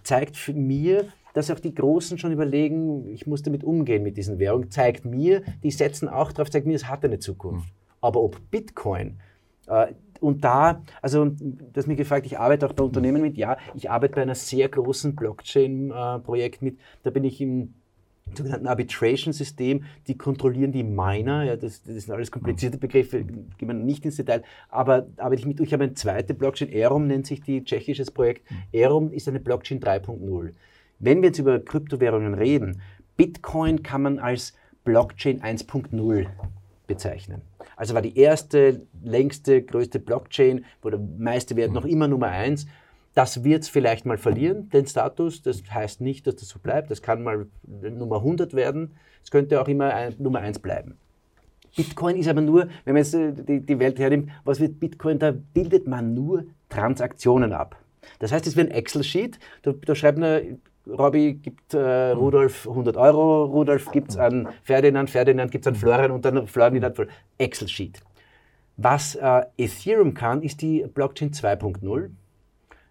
[0.04, 4.40] Zeigt für mir, dass auch die Großen schon überlegen, ich muss damit umgehen mit diesen
[4.40, 7.68] Währungen, zeigt mir, die setzen auch darauf, zeigt mir, es hat eine Zukunft.
[7.68, 7.72] Mhm.
[8.02, 9.20] Aber ob Bitcoin
[9.68, 9.88] äh,
[10.20, 13.90] und da, also du hast mich gefragt, ich arbeite auch bei Unternehmen mit, ja, ich
[13.90, 17.74] arbeite bei einer sehr großen Blockchain-Projekt äh, mit, da bin ich im
[18.36, 23.74] sogenannten Arbitration-System, die kontrollieren die Miner, ja, das, das sind alles komplizierte Begriffe, gehen wir
[23.74, 27.42] nicht ins Detail, aber arbeite ich mit, ich habe eine zweite Blockchain, Erum nennt sich
[27.42, 28.56] die, tschechisches Projekt, mhm.
[28.72, 30.52] Erum ist eine Blockchain 3.0.
[31.00, 32.82] Wenn wir jetzt über Kryptowährungen reden,
[33.18, 36.28] Bitcoin kann man als Blockchain 1.0
[36.88, 37.42] bezeichnen.
[37.76, 42.68] Also war die erste, längste, größte Blockchain, wo der meiste Wert noch immer Nummer 1.
[43.14, 45.42] Das wird es vielleicht mal verlieren, den Status.
[45.42, 46.90] Das heißt nicht, dass das so bleibt.
[46.90, 48.96] Das kann mal Nummer 100 werden.
[49.24, 50.98] Es könnte auch immer ein, Nummer 1 bleiben.
[51.76, 55.20] Bitcoin ist aber nur, wenn man jetzt äh, die, die Welt hernimmt, was wird Bitcoin?
[55.20, 57.76] Da bildet man nur Transaktionen ab.
[58.20, 60.60] Das heißt, es wird ein Excel-Sheet, da, da schreibt man
[60.90, 65.76] Robby gibt äh, Rudolf 100 Euro, Rudolf gibt es an Ferdinand, Ferdinand gibt es an
[65.76, 66.98] Florian und dann Florian hat
[67.38, 68.02] Excel-Sheet.
[68.78, 72.10] Was äh, Ethereum kann, ist die Blockchain 2.0.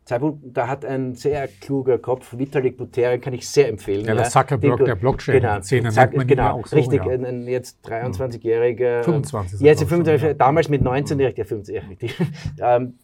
[0.08, 4.04] Da hat ein sehr kluger Kopf, Vitalik Buterin, kann ich sehr empfehlen.
[4.04, 6.76] Ja, der Zuckerberg der Blockchain-Szene genau, nennt man genau, auch so.
[6.76, 7.10] Richtig, ja.
[7.10, 9.02] ein, jetzt 23-jähriger.
[9.02, 9.60] 25.
[9.60, 11.82] Jetzt 25, damals mit 19-jährig, ja 50
[12.60, 12.94] ähm,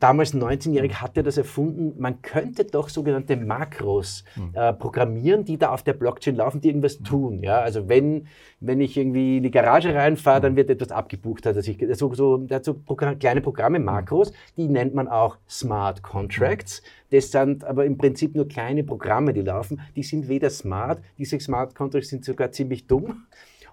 [0.00, 4.50] damals 19-jährig hat er das erfunden, man könnte doch sogenannte Makros hm.
[4.54, 7.04] äh, programmieren, die da auf der Blockchain laufen, die irgendwas hm.
[7.04, 7.38] tun.
[7.42, 7.60] Ja?
[7.60, 8.26] Also wenn,
[8.60, 11.46] wenn ich irgendwie in die Garage reinfahre, dann wird etwas abgebucht.
[11.46, 15.36] Also ich, so, so, der hat so Programm, kleine Programme, Makros, die nennt man auch
[15.48, 16.82] Smart Contracts.
[17.10, 19.80] Das sind aber im Prinzip nur kleine Programme, die laufen.
[19.96, 23.24] Die sind weder smart, diese Smart Contracts sind sogar ziemlich dumm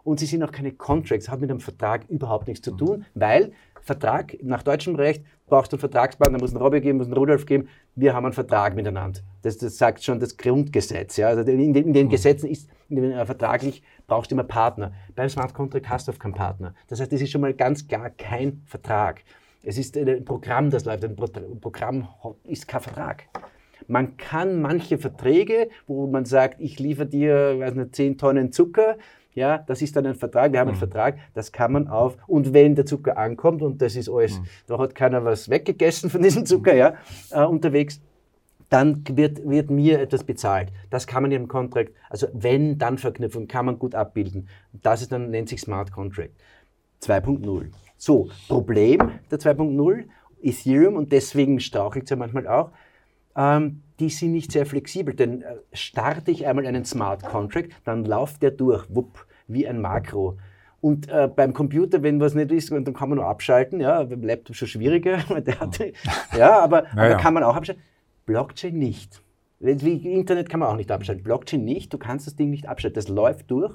[0.03, 3.51] und sie sind auch keine Contracts, haben mit einem Vertrag überhaupt nichts zu tun, weil
[3.82, 7.46] Vertrag nach deutschem Recht brauchst du einen Vertragspartner, muss einen Robby geben, muss einen Rudolf
[7.46, 7.68] geben.
[7.96, 9.20] Wir haben einen Vertrag miteinander.
[9.41, 11.18] Das, das sagt schon das Grundgesetz.
[11.18, 11.28] Ja?
[11.28, 12.12] Also in, den, in den mhm.
[12.12, 14.93] Gesetzen ist in den, äh, vertraglich brauchst du immer Partner.
[15.16, 16.74] Beim Smart Contract hast du auf keinen Partner.
[16.88, 19.24] Das heißt, das ist schon mal ganz klar kein Vertrag.
[19.64, 21.04] Es ist ein Programm, das läuft.
[21.04, 22.08] Ein Programm
[22.43, 23.24] ist kein Vertrag.
[23.88, 28.98] Man kann manche Verträge, wo man sagt, ich liefere dir weiß nicht, 10 Tonnen Zucker,
[29.36, 30.79] ja, das ist dann ein Vertrag, wir haben einen mhm.
[30.79, 34.45] Vertrag, das kann man auf, und wenn der Zucker ankommt, und das ist alles, mhm.
[34.67, 36.95] da hat keiner was weggegessen von diesem Zucker, ja,
[37.31, 38.01] äh, unterwegs,
[38.69, 40.71] dann wird, wird mir etwas bezahlt.
[40.89, 44.47] Das kann man im Contract, also wenn, dann Verknüpfung, kann man gut abbilden.
[44.73, 46.31] Das ist dann, nennt sich Smart Contract
[47.03, 47.67] 2.0.
[47.97, 50.05] So, Problem der 2.0,
[50.41, 52.71] Ethereum, und deswegen strauchelt es ja manchmal auch,
[53.36, 58.06] ähm, die sind nicht sehr flexibel, denn äh, starte ich einmal einen Smart Contract, dann
[58.06, 60.38] läuft der durch, wupp, wie ein Makro.
[60.82, 63.80] Und äh, beim Computer, wenn was nicht ist, dann kann man nur abschalten.
[63.80, 65.18] Ja, beim Laptop schon schwieriger.
[65.41, 65.80] Der hat,
[66.38, 67.14] ja, aber, naja.
[67.14, 67.84] aber kann man auch abschalten.
[68.28, 69.22] Blockchain nicht.
[69.68, 71.24] Internet kann man auch nicht abschalten.
[71.24, 72.95] Blockchain nicht, du kannst das Ding nicht abschalten.
[72.95, 73.74] Das läuft durch.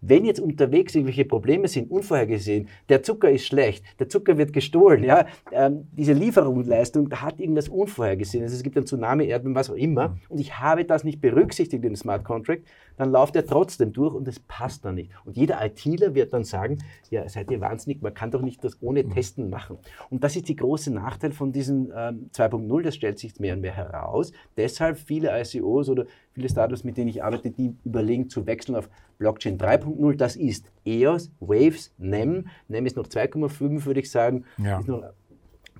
[0.00, 5.02] Wenn jetzt unterwegs irgendwelche Probleme sind, unvorhergesehen, der Zucker ist schlecht, der Zucker wird gestohlen,
[5.02, 8.44] ja, ähm, diese Lieferungsleistung, da hat irgendwas unvorhergesehen.
[8.44, 11.74] Also es gibt ein Tsunami, Erdbeben, was auch immer, und ich habe das nicht berücksichtigt
[11.74, 12.62] in dem Smart Contract,
[12.96, 15.10] dann läuft er trotzdem durch und es passt dann nicht.
[15.24, 16.78] Und jeder ITler wird dann sagen,
[17.10, 19.10] ja, seid ihr wahnsinnig, man kann doch nicht das ohne mhm.
[19.10, 19.78] Testen machen.
[20.10, 23.60] Und das ist die große Nachteil von diesen ähm, 2.0, das stellt sich mehr und
[23.60, 24.32] mehr heraus.
[24.56, 28.88] Deshalb viele ICOs oder viele Startups, mit denen ich arbeite, die überlegen zu wechseln auf
[29.18, 30.16] Blockchain 3.0.
[30.16, 32.46] Das ist EOS, Waves, NEM.
[32.68, 34.44] NEM ist noch 2,5, würde ich sagen.
[34.58, 34.80] Ja.
[34.80, 35.02] Ist noch,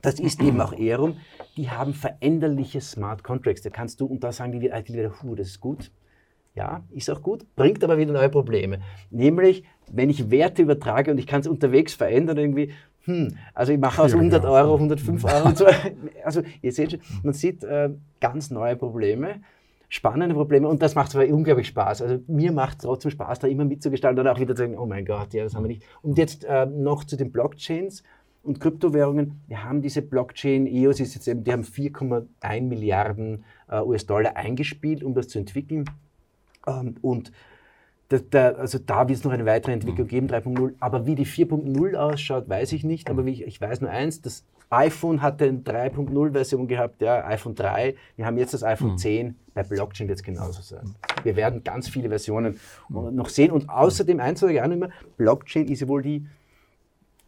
[0.03, 1.17] das ist eben auch Erum.
[1.57, 3.63] Die haben veränderliche Smart Contracts.
[3.63, 5.91] Da kannst du, und da sagen die wieder, hu, das ist gut.
[6.55, 8.81] Ja, ist auch gut, bringt aber wieder neue Probleme.
[9.11, 9.63] Nämlich,
[9.93, 12.73] wenn ich Werte übertrage und ich kann es unterwegs verändern, irgendwie,
[13.09, 15.67] hm, also ich mache aus 100 Euro 105 Euro und so.
[16.25, 17.91] Also ihr seht schon, man sieht äh,
[18.21, 19.41] ganz neue Probleme
[19.89, 22.03] spannende Probleme und das macht zwar unglaublich Spaß.
[22.03, 24.87] Also mir macht es trotzdem Spaß, da immer mitzugestalten und auch wieder zu sagen, oh
[24.87, 25.83] mein Gott, ja, das haben wir nicht.
[26.03, 28.03] Und jetzt äh, noch zu den Blockchains
[28.43, 29.41] und Kryptowährungen.
[29.49, 35.03] Wir haben diese Blockchain, EOS ist jetzt eben, die haben 4,1 Milliarden äh, US-Dollar eingespielt,
[35.03, 35.85] um das zu entwickeln.
[36.67, 37.33] Ähm, und
[38.09, 40.11] da, da, also da wird es noch eine weitere Entwicklung mhm.
[40.11, 40.75] geben, 3.0.
[40.81, 43.11] Aber wie die 4.0 ausschaut, weiß ich nicht.
[43.11, 47.95] Aber ich, ich weiß nur eins, das iPhone hatte eine 3.0-Version gehabt, ja, iPhone 3.
[48.17, 48.99] Wir haben jetzt das iPhone mhm.
[48.99, 49.37] 10.
[49.55, 50.95] Bei Blockchain wird es genauso sein.
[51.23, 53.15] Wir werden ganz viele Versionen mhm.
[53.15, 53.51] noch sehen.
[53.51, 54.89] Und außerdem, eins sage ich auch immer,
[55.19, 56.27] Blockchain ist ja wohl die,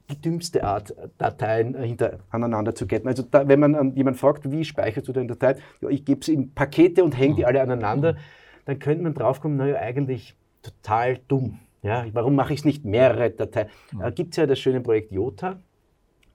[0.09, 3.07] die dümmste Art, Dateien hintereinander zu ketten.
[3.07, 6.33] Also da, wenn man jemand fragt, wie speicherst du deine Datei, ja, ich gebe sie
[6.33, 7.49] in Pakete und hänge die mhm.
[7.49, 8.17] alle aneinander,
[8.65, 11.59] dann könnte man draufkommen, naja, eigentlich total dumm.
[11.83, 13.69] Ja, warum mache ich es nicht mehrere Dateien?
[13.99, 15.59] Da äh, gibt es ja das schöne Projekt Jota,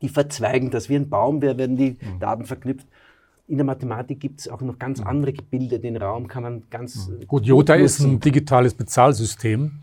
[0.01, 2.19] die verzweigen das wie ein Baum, werden die mhm.
[2.19, 2.87] Daten verknüpft.
[3.47, 5.07] In der Mathematik gibt es auch noch ganz mhm.
[5.07, 5.79] andere Gebilde.
[5.79, 7.09] Den Raum kann man ganz.
[7.09, 7.27] Mhm.
[7.27, 9.79] Gut, Jota ist ein digitales Bezahlsystem.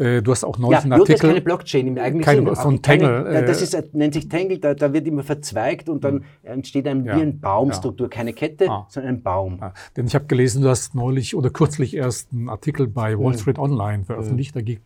[0.00, 1.26] Äh, du hast auch neulich ja, einen Artikel.
[1.26, 2.62] Ja, keine Blockchain im eigentlichen keine, Sinn.
[2.62, 3.24] Von Tangle.
[3.24, 6.24] Keine, das ist, nennt sich Tangle, da, da, wird immer verzweigt und dann mhm.
[6.42, 8.06] entsteht ein, ja, wie eine Baumstruktur.
[8.06, 8.10] Ja.
[8.10, 8.86] Keine Kette, ah.
[8.88, 9.58] sondern ein Baum.
[9.60, 9.74] Ah.
[9.96, 13.38] Denn ich habe gelesen, du hast neulich oder kürzlich erst einen Artikel bei Wall mhm.
[13.38, 14.56] Street Online veröffentlicht.
[14.56, 14.80] Da geht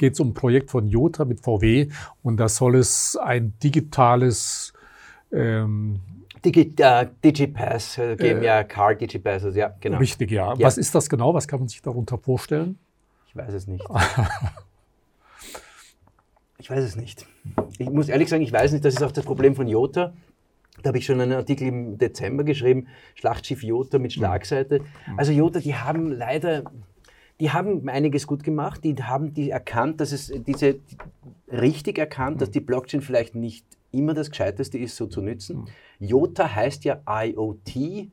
[0.00, 1.88] es um ein Projekt von Jota mit VW
[2.24, 4.72] und da soll es ein digitales
[5.32, 6.00] ähm,
[6.44, 9.98] Digi, uh, Digipass äh, geben, äh, ja, Car Digipasses, ja, genau.
[9.98, 10.54] Richtig, ja.
[10.54, 10.66] ja.
[10.66, 11.34] Was ist das genau?
[11.34, 12.78] Was kann man sich darunter vorstellen?
[13.36, 13.84] Ich weiß es nicht.
[16.58, 17.26] ich weiß es nicht.
[17.76, 20.14] Ich muss ehrlich sagen, ich weiß nicht, das ist auch das Problem von Jota.
[20.82, 24.80] Da habe ich schon einen Artikel im Dezember geschrieben, Schlachtschiff Jota mit Schlagseite.
[25.18, 26.64] Also Jota, die haben leider,
[27.40, 30.76] die haben einiges gut gemacht, die haben die erkannt, dass es diese
[31.52, 35.66] richtig erkannt, dass die Blockchain vielleicht nicht immer das Gescheiteste ist, so zu nützen.
[35.98, 38.10] Jota heißt ja IoT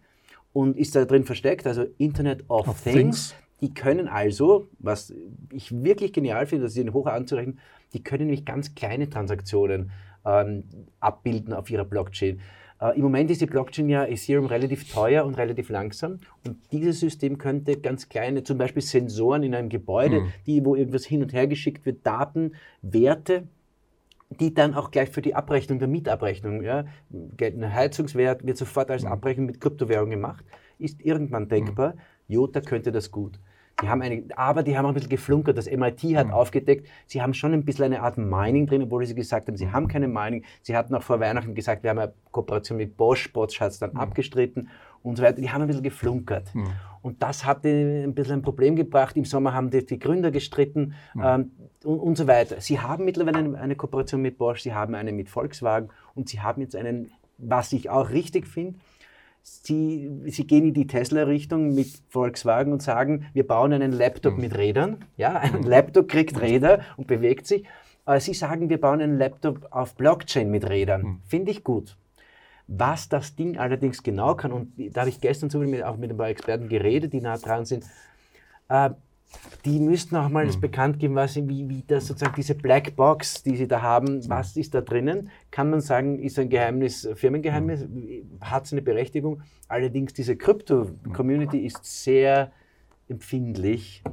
[0.51, 3.29] und ist da drin versteckt, also Internet of, of Things.
[3.29, 3.42] Things.
[3.63, 5.13] Die können also, was
[5.53, 7.59] ich wirklich genial finde, das ist ihnen hoch anzurechnen,
[7.93, 9.91] die können nämlich ganz kleine Transaktionen
[10.25, 10.65] ähm,
[10.99, 12.41] abbilden auf ihrer Blockchain.
[12.81, 16.19] Äh, Im Moment ist die Blockchain ja Ethereum relativ teuer und relativ langsam.
[16.45, 20.33] Und dieses System könnte ganz kleine, zum Beispiel Sensoren in einem Gebäude, mhm.
[20.45, 23.47] die, wo irgendwas hin und her geschickt wird, Daten, Werte,
[24.41, 26.83] die dann auch gleich für die Abrechnung der Mietabrechnung, ja,
[27.39, 29.13] ein Heizungswert wird sofort als mhm.
[29.13, 30.43] Abrechnung mit Kryptowährung gemacht,
[30.79, 31.93] ist irgendwann denkbar.
[31.93, 31.99] Mhm.
[32.27, 33.39] Jota könnte das gut.
[33.83, 35.57] Die haben eine, aber die haben auch ein bisschen geflunkert.
[35.57, 36.33] Das MIT hat mhm.
[36.33, 39.71] aufgedeckt, sie haben schon ein bisschen eine Art Mining drin, obwohl sie gesagt haben, sie
[39.71, 40.43] haben keine Mining.
[40.61, 43.79] Sie hatten auch vor Weihnachten gesagt, wir haben eine Kooperation mit Bosch, Bosch hat es
[43.79, 43.99] dann mhm.
[43.99, 44.69] abgestritten
[45.03, 45.41] und so weiter.
[45.41, 46.53] Die haben ein bisschen geflunkert.
[46.55, 46.67] Mhm.
[47.01, 49.17] Und das hat ein bisschen ein Problem gebracht.
[49.17, 51.51] Im Sommer haben die, die Gründer gestritten ähm,
[51.83, 52.61] und, und, so weiter.
[52.61, 56.39] Sie haben mittlerweile eine, eine Kooperation mit Bosch, sie haben eine mit Volkswagen und sie
[56.39, 58.79] haben jetzt einen, was ich auch richtig finde,
[59.45, 64.41] Sie, Sie gehen in die Tesla-Richtung mit Volkswagen und sagen, wir bauen einen Laptop mhm.
[64.41, 65.05] mit Rädern.
[65.17, 65.63] Ja, ein mhm.
[65.67, 67.65] Laptop kriegt Räder und bewegt sich.
[68.19, 71.01] Sie sagen, wir bauen einen Laptop auf Blockchain mit Rädern.
[71.01, 71.21] Mhm.
[71.25, 71.97] Finde ich gut.
[72.67, 75.49] Was das Ding allerdings genau kann, und da habe ich gestern
[75.83, 77.85] auch mit ein paar Experten geredet, die nah dran sind,
[78.69, 78.91] äh,
[79.65, 80.47] die müssten auch mal mhm.
[80.47, 84.29] das bekannt geben, was, wie, wie das sozusagen diese Blackbox, die sie da haben, mhm.
[84.29, 85.29] was ist da drinnen?
[85.51, 87.87] Kann man sagen, ist ein Geheimnis, Firmengeheimnis?
[87.87, 88.39] Mhm.
[88.41, 89.41] Hat es eine Berechtigung?
[89.67, 92.51] Allerdings diese Krypto-Community ist sehr
[93.07, 94.03] empfindlich,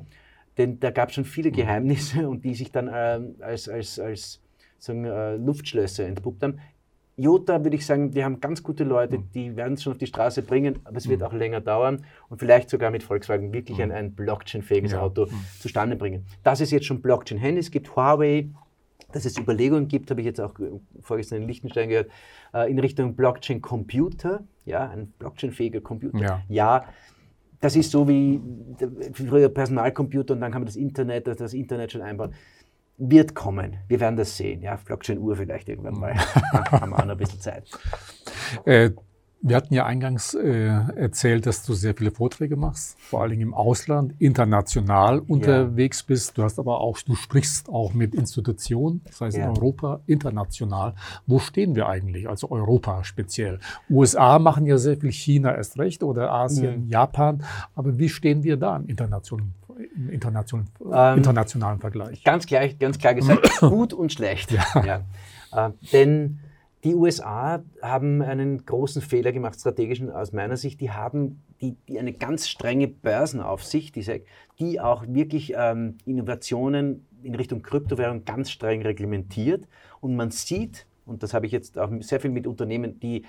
[0.57, 1.51] denn da gab es schon viele.
[1.51, 4.41] Geheimnisse und die sich dann äh, als, als, als
[4.79, 6.61] sagen, äh, Luftschlösser entpuppt haben.
[7.21, 9.31] Jota würde ich sagen, die haben ganz gute Leute, mhm.
[9.35, 11.27] die werden es schon auf die Straße bringen, aber es wird mhm.
[11.27, 13.85] auch länger dauern und vielleicht sogar mit Volkswagen wirklich mhm.
[13.85, 15.01] ein, ein Blockchain-fähiges ja.
[15.01, 15.27] Auto
[15.59, 16.25] zustande bringen.
[16.43, 17.61] Das ist jetzt schon Blockchain-Handy.
[17.61, 18.49] Es gibt Huawei,
[19.13, 20.55] dass es Überlegungen gibt, habe ich jetzt auch
[21.01, 22.11] vorgestern in Liechtenstein gehört,
[22.55, 26.19] äh, in Richtung Blockchain-Computer, ja, ein Blockchain-fähiger Computer.
[26.19, 26.43] Ja.
[26.49, 26.85] ja.
[27.61, 28.41] das ist so wie
[29.13, 32.33] früher Personalcomputer und dann kann man das Internet, das Internet schon einbauen.
[33.03, 33.79] Wird kommen.
[33.89, 34.63] Wir werden das sehen.
[34.63, 36.15] Ja, Blockchain-Uhr vielleicht irgendwann mal.
[36.71, 37.65] haben wir auch noch ein bisschen Zeit.
[38.67, 38.91] Äh,
[39.43, 43.43] wir hatten ja eingangs äh, erzählt, dass du sehr viele Vorträge machst, vor allen Dingen
[43.43, 46.05] im Ausland, international unterwegs ja.
[46.09, 46.37] bist.
[46.37, 49.45] Du hast aber auch, du sprichst auch mit Institutionen, das heißt ja.
[49.45, 50.95] in Europa, international.
[51.27, 53.61] Wo stehen wir eigentlich, also Europa speziell?
[53.89, 56.89] USA machen ja sehr viel, China erst recht oder Asien, mhm.
[56.91, 57.43] Japan.
[57.75, 62.23] Aber wie stehen wir da im internationalen, im internationalen, ähm, internationalen Vergleich?
[62.25, 64.51] Ganz klar, ganz klar gesagt, gut und schlecht.
[64.53, 64.65] Ja.
[65.53, 65.67] ja.
[65.69, 66.41] Äh, denn
[66.85, 70.81] die USA haben einen großen Fehler gemacht, strategischen aus meiner Sicht.
[70.81, 74.23] Die haben die, die eine ganz strenge Börsenaufsicht, die,
[74.59, 79.69] die auch wirklich ähm, Innovationen in Richtung Kryptowährung ganz streng reglementiert.
[80.01, 83.25] Und man sieht, und das habe ich jetzt auch sehr viel mit Unternehmen, die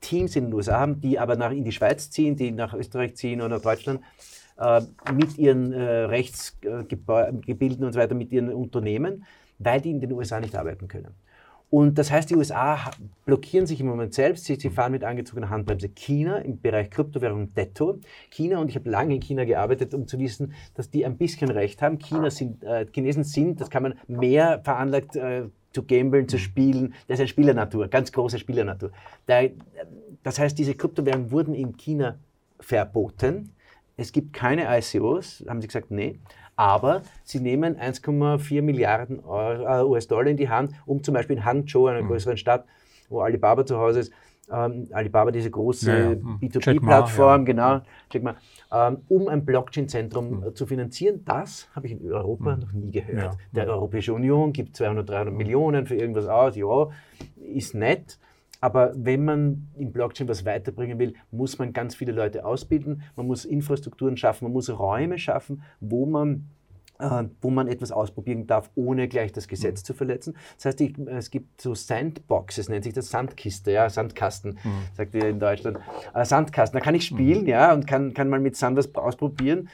[0.00, 3.14] Teams in den USA haben, die aber nach in die Schweiz ziehen, die nach Österreich
[3.16, 4.00] ziehen oder nach Deutschland,
[5.14, 9.24] mit ihren äh, Rechtsgebilden und so weiter, mit ihren Unternehmen,
[9.58, 11.14] weil die in den USA nicht arbeiten können.
[11.70, 12.90] Und das heißt, die USA
[13.24, 14.44] blockieren sich im Moment selbst.
[14.44, 15.88] Sie, sie fahren mit angezogener Handbremse.
[15.88, 18.00] China im Bereich Kryptowährung Detto.
[18.28, 21.48] China, und ich habe lange in China gearbeitet, um zu wissen, dass die ein bisschen
[21.48, 22.00] recht haben.
[22.00, 26.94] China sind, äh, Chinesen sind, das kann man mehr veranlagt, äh, zu gamblen, zu spielen.
[27.06, 28.90] Das ist eine Spielernatur, ganz große Spielernatur.
[29.26, 29.42] Da,
[30.24, 32.18] das heißt, diese Kryptowährungen wurden in China
[32.58, 33.52] verboten.
[34.00, 36.20] Es gibt keine ICOs, haben sie gesagt, nee
[36.60, 41.86] aber sie nehmen 1,4 Milliarden äh, US-Dollar in die Hand, um zum Beispiel in Hangzhou,
[41.86, 42.08] einer mhm.
[42.08, 42.66] größeren Stadt,
[43.08, 44.12] wo Alibaba zu Hause ist,
[44.52, 46.16] ähm, Alibaba, diese große ja, ja.
[46.16, 47.44] B2B-Plattform, ja.
[47.44, 47.80] genau,
[48.10, 48.36] check mal,
[48.70, 50.54] ähm, um ein Blockchain-Zentrum mhm.
[50.54, 51.24] zu finanzieren.
[51.24, 52.60] Das habe ich in Europa mhm.
[52.60, 53.38] noch nie gehört.
[53.52, 56.88] Der Europäische Union gibt 200, 300 Millionen für irgendwas aus, ja,
[57.36, 58.18] ist nett.
[58.60, 63.26] Aber wenn man im Blockchain was weiterbringen will, muss man ganz viele Leute ausbilden, man
[63.26, 66.48] muss Infrastrukturen schaffen, man muss Räume schaffen, wo man
[67.00, 69.84] äh, wo man etwas ausprobieren darf, ohne gleich das Gesetz mhm.
[69.86, 70.36] zu verletzen.
[70.56, 74.82] Das heißt, ich, es gibt so Sandboxes, nennt sich das Sandkiste, ja, Sandkasten, mhm.
[74.94, 75.78] sagt ihr in Deutschland.
[76.14, 77.48] Äh, Sandkasten, da kann ich spielen, mhm.
[77.48, 79.68] ja, und kann, kann mal mit Sand was ausprobieren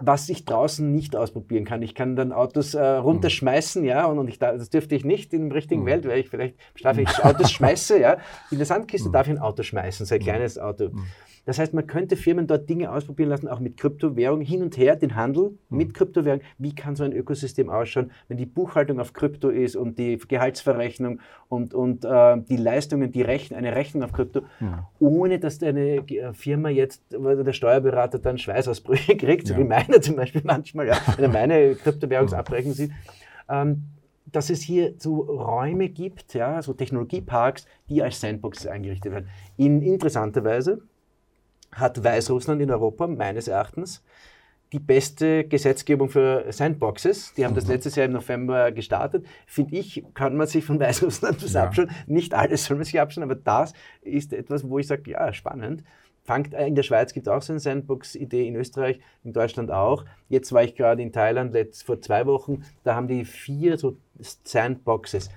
[0.00, 1.82] was ich draußen nicht ausprobieren kann.
[1.82, 5.50] Ich kann dann Autos äh, runterschmeißen, ja, und, und ich, das dürfte ich nicht in
[5.50, 5.86] der richtigen mhm.
[5.86, 8.16] Welt, weil ich vielleicht strafe ich Autos schmeiße, ja.
[8.50, 9.12] In der Sandkiste mhm.
[9.12, 10.24] darf ich ein Auto schmeißen, so ein mhm.
[10.24, 10.88] kleines Auto.
[10.88, 11.04] Mhm.
[11.50, 14.94] Das heißt, man könnte Firmen dort Dinge ausprobieren lassen, auch mit Kryptowährung, hin und her,
[14.94, 15.78] den Handel mhm.
[15.78, 16.42] mit Kryptowährung.
[16.58, 21.18] Wie kann so ein Ökosystem ausschauen, wenn die Buchhaltung auf Krypto ist und die Gehaltsverrechnung
[21.48, 24.88] und, und äh, die Leistungen, die Rechn eine Rechnung auf Krypto, ja.
[25.00, 29.58] ohne dass eine Firma jetzt, oder der Steuerberater dann Schweißausbrüche kriegt, so ja.
[29.58, 32.92] wie meine zum Beispiel manchmal, ja, wenn er meine Kryptowährungsabrechnung sieht.
[33.48, 33.86] Ähm,
[34.30, 39.28] dass es hier so Räume gibt, ja, so Technologieparks, die als Sandboxes eingerichtet werden.
[39.56, 40.82] In interessanter Weise
[41.72, 44.02] hat Weißrussland in Europa meines Erachtens
[44.72, 47.34] die beste Gesetzgebung für Sandboxes.
[47.34, 47.72] Die haben das mhm.
[47.72, 49.26] letztes Jahr im November gestartet.
[49.46, 51.64] Finde ich, kann man sich von Weißrussland was ja.
[51.64, 51.90] abschauen.
[52.06, 55.82] Nicht alles soll man sich abschauen, aber das ist etwas, wo ich sage, ja, spannend.
[56.22, 59.70] Fangt, äh, in der Schweiz gibt es auch so eine Sandbox-Idee, in Österreich, in Deutschland
[59.70, 60.04] auch.
[60.28, 63.96] Jetzt war ich gerade in Thailand letzt, vor zwei Wochen, da haben die vier so
[64.20, 65.30] Sandboxes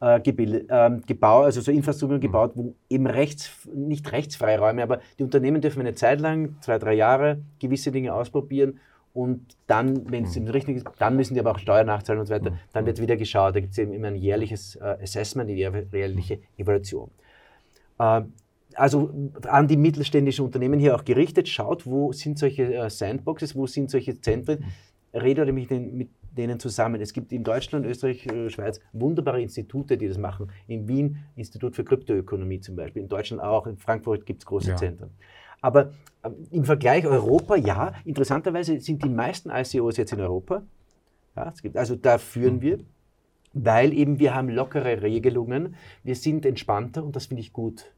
[0.00, 5.24] äh, gebildet, äh, gebaut, also so Infrastrukturen gebaut, wo eben rechts, nicht Rechtsfreiräume, aber die
[5.24, 8.78] Unternehmen dürfen eine Zeit lang, zwei, drei Jahre, gewisse Dinge ausprobieren
[9.16, 10.48] und dann, wenn es mhm.
[10.48, 12.50] richtig ist, dann müssen die aber auch Steuern nachzahlen und so weiter.
[12.50, 12.58] Mhm.
[12.74, 13.56] Dann wird wieder geschaut.
[13.56, 17.10] Da gibt es eben immer ein jährliches äh, Assessment, eine jährliche Evaluation.
[17.98, 18.24] Äh,
[18.74, 23.66] also an die mittelständischen Unternehmen hier auch gerichtet, schaut, wo sind solche äh, Sandboxes, wo
[23.66, 25.18] sind solche Zentren, mhm.
[25.18, 27.00] redet mit den, mit denen zusammen.
[27.00, 30.50] Es gibt in Deutschland, Österreich, äh, Schweiz wunderbare Institute, die das machen.
[30.66, 34.70] In Wien Institut für Kryptoökonomie zum Beispiel, in Deutschland auch, in Frankfurt gibt es große
[34.70, 34.76] ja.
[34.76, 35.10] Zentren.
[35.60, 40.62] Aber äh, im Vergleich Europa, ja, interessanterweise sind die meisten ICOs jetzt in Europa.
[41.34, 42.62] Ja, gibt, also da führen hm.
[42.62, 42.78] wir,
[43.52, 47.92] weil eben wir haben lockere Regelungen, wir sind entspannter und das finde ich gut.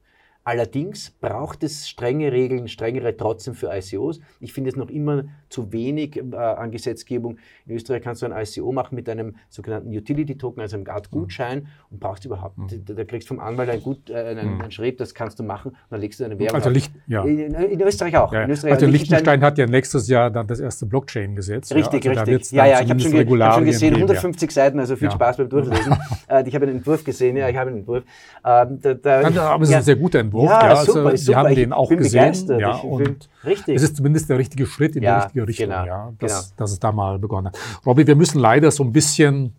[0.49, 4.19] Allerdings braucht es strenge Regeln, strengere trotzdem für ICOs.
[4.41, 7.37] Ich finde es noch immer zu wenig äh, an Gesetzgebung.
[7.67, 11.67] In Österreich kannst du ein ICO machen mit einem sogenannten Utility-Token, also einem Art Gutschein
[11.91, 12.83] und brauchst überhaupt, mhm.
[12.83, 14.61] da, da, kriegst du vom Anwalt ein, Gut, äh, einen, mhm.
[14.63, 17.25] einen Schrieb, das kannst du machen und dann legst du eine Währung also Licht, ja.
[17.25, 18.33] in, in, Österreich auch.
[18.33, 18.45] Ja.
[18.45, 21.75] In Österreich also Liechtenstein hat ja nächstes Jahr dann das erste Blockchain-Gesetz.
[21.75, 22.53] Richtig, ja, also richtig.
[22.53, 25.95] Ja, ja, ich habe schon, hab schon, gesehen, 150 Seiten, also viel Spaß beim Durchlesen.
[26.29, 28.05] Äh, ich habe einen Entwurf gesehen, ja, ich habe einen Entwurf.
[28.45, 30.38] Ähm, da, da, aber es ist ein sehr guter Entwurf.
[30.45, 31.39] Ja, ja also super, super.
[31.39, 32.35] haben den auch gesehen.
[32.59, 33.77] Ja, und richtig.
[33.77, 36.57] Es ist zumindest der richtige Schritt in ja, die richtige Richtung, genau, ja, dass, genau.
[36.57, 37.59] dass es da mal begonnen hat.
[37.85, 39.55] Robby, wir müssen leider so ein bisschen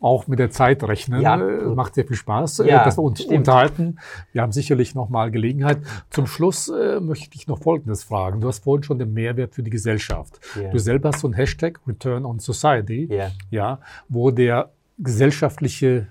[0.00, 1.20] auch mit der Zeit rechnen.
[1.20, 3.38] Ja, macht sehr viel Spaß, äh, Ja, dass wir uns stimmt.
[3.38, 3.98] unterhalten.
[4.32, 5.78] Wir haben sicherlich noch mal Gelegenheit.
[6.10, 8.40] Zum Schluss äh, möchte ich noch Folgendes fragen.
[8.40, 10.38] Du hast vorhin schon den Mehrwert für die Gesellschaft.
[10.60, 10.70] Ja.
[10.70, 13.30] Du selber hast so einen Hashtag Return on Society, Ja.
[13.50, 16.08] ja, wo der gesellschaftliche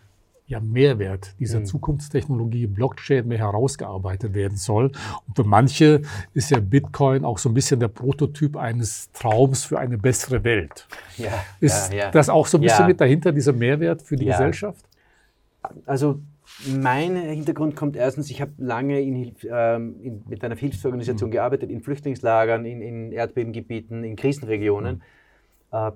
[0.47, 1.65] ja, Mehrwert dieser Mhm.
[1.65, 4.91] Zukunftstechnologie Blockchain mehr herausgearbeitet werden soll.
[5.27, 6.01] Und für manche
[6.33, 10.87] ist ja Bitcoin auch so ein bisschen der Prototyp eines Traums für eine bessere Welt.
[11.17, 12.11] Ja, Ist ja, ja.
[12.11, 12.87] das auch so ein bisschen Ja.
[12.87, 14.25] mit dahinter, dieser Mehrwert für die.
[14.25, 14.85] Gesellschaft?
[15.85, 16.19] Also
[16.65, 20.59] mein Hintergrund kommt erstens, ich habe lange in, ähm, in, mit einer Mhm.
[20.59, 25.03] Hilfsorganisation gearbeitet, in Flüchtlingslagern, in, in Erdbebengebieten, in Krisenregionen.
[25.73, 25.91] Mhm.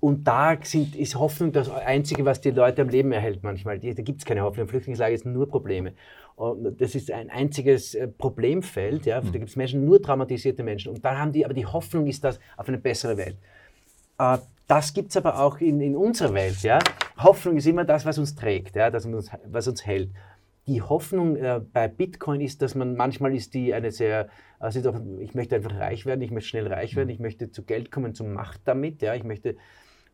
[0.00, 3.78] Und da sind, ist Hoffnung das Einzige, was die Leute am Leben erhält manchmal.
[3.78, 4.66] Die, da gibt es keine Hoffnung.
[4.66, 5.94] Im Flüchtlingslager sind nur Probleme.
[6.36, 9.06] Und das ist ein einziges äh, Problemfeld.
[9.06, 9.20] Ja?
[9.20, 9.32] Mhm.
[9.32, 10.92] Da gibt es Menschen, nur traumatisierte Menschen.
[10.92, 13.36] Und da haben die, aber die Hoffnung ist das auf eine bessere Welt.
[14.18, 14.38] Äh,
[14.68, 16.62] das gibt es aber auch in, in unserer Welt.
[16.62, 16.78] Ja?
[17.16, 18.90] Hoffnung ist immer das, was uns trägt, ja?
[18.90, 20.10] das, uns, was uns hält.
[20.68, 24.28] Die Hoffnung äh, bei Bitcoin ist, dass man manchmal ist die eine sehr,
[24.60, 24.78] also
[25.18, 28.14] ich möchte einfach reich werden, ich möchte schnell reich werden, ich möchte zu Geld kommen,
[28.14, 29.56] zu Macht damit, ja, ich möchte,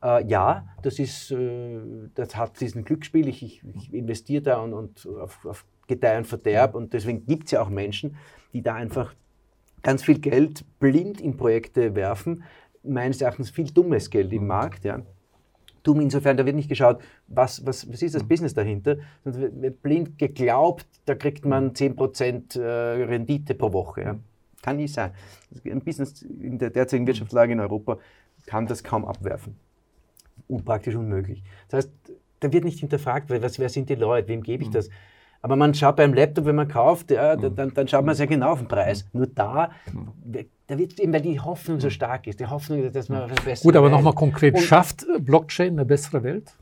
[0.04, 1.80] äh, ja, das ist, äh,
[2.14, 6.26] das hat diesen Glücksspiel, ich, ich, ich investiere da und, und auf, auf Gedeih und
[6.26, 8.16] Verderb und deswegen gibt es ja auch Menschen,
[8.52, 9.14] die da einfach
[9.82, 12.44] ganz viel Geld blind in Projekte werfen,
[12.82, 15.00] meines Erachtens viel dummes Geld im Markt, ja.
[15.82, 19.82] Dumm insofern, da wird nicht geschaut, was, was, was ist das Business dahinter, sondern wird
[19.82, 24.00] blind geglaubt, da kriegt man 10% äh, Rendite pro Woche.
[24.00, 24.18] Ja.
[24.62, 25.10] Kann nicht sein.
[25.66, 27.98] Ein Business in der derzeitigen Wirtschaftslage in Europa
[28.46, 29.56] kann das kaum abwerfen.
[30.48, 31.42] Unpraktisch unmöglich.
[31.68, 31.92] Das heißt,
[32.40, 34.90] da wird nicht hinterfragt, was, wer sind die Leute, wem gebe ich das?
[35.40, 38.26] Aber man schaut beim Laptop, wenn man kauft, ja, da- dann, dann schaut man sehr
[38.26, 39.06] genau auf den Preis.
[39.12, 39.70] Nur da,
[40.66, 43.64] da wird eben, weil die Hoffnung so stark ist, die Hoffnung, dass man eine bessere
[43.68, 46.54] Gut, aber nochmal konkret, Und- schafft Blockchain eine bessere Welt?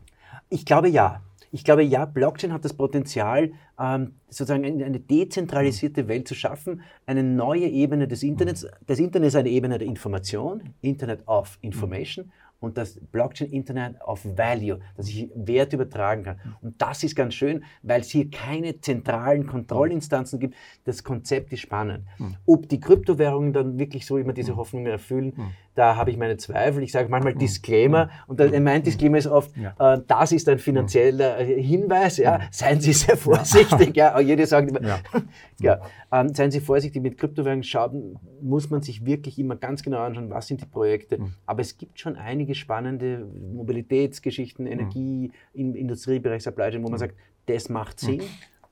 [0.48, 1.22] ich glaube ja.
[1.54, 6.80] Ich glaube ja, Blockchain hat das Potenzial, ähm, sozusagen eine, eine dezentralisierte Welt zu schaffen,
[7.04, 8.66] eine neue Ebene des Internets.
[8.86, 12.32] Das Internet ist eine Ebene der Information, Internet of Information
[12.62, 16.36] und das Blockchain Internet of Value, dass ich Wert übertragen kann.
[16.62, 20.54] Und das ist ganz schön, weil es hier keine zentralen Kontrollinstanzen gibt.
[20.84, 22.06] Das Konzept ist spannend.
[22.46, 25.34] Ob die Kryptowährungen dann wirklich so immer diese Hoffnungen erfüllen,
[25.74, 26.82] da habe ich meine Zweifel.
[26.82, 28.10] Ich sage manchmal Disclaimer.
[28.26, 29.94] Und da- mein Disclaimer ist oft, Ja.
[29.94, 34.82] äh, das ist ein finanzieller Hinweis, ja, seien Sie sehr vorsichtig, ja, jeder sagt immer,
[34.86, 34.98] Ja.
[35.60, 35.80] ja.
[36.12, 40.28] ähm, seien Sie vorsichtig mit Kryptowährungen, schauen, muss man sich wirklich immer ganz genau anschauen,
[40.30, 46.70] was sind die Projekte, aber es gibt schon einige spannende Mobilitätsgeschichten, Energie, im Industriebereich, Supply
[46.70, 47.14] Chain, wo man sagt,
[47.46, 48.20] das macht Sinn.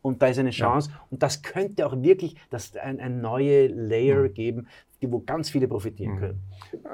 [0.02, 0.90] Und da ist eine Chance.
[1.10, 4.66] Und das könnte auch wirklich das ein, ein neue Layer geben,
[5.02, 6.40] die, wo ganz viele profitieren können.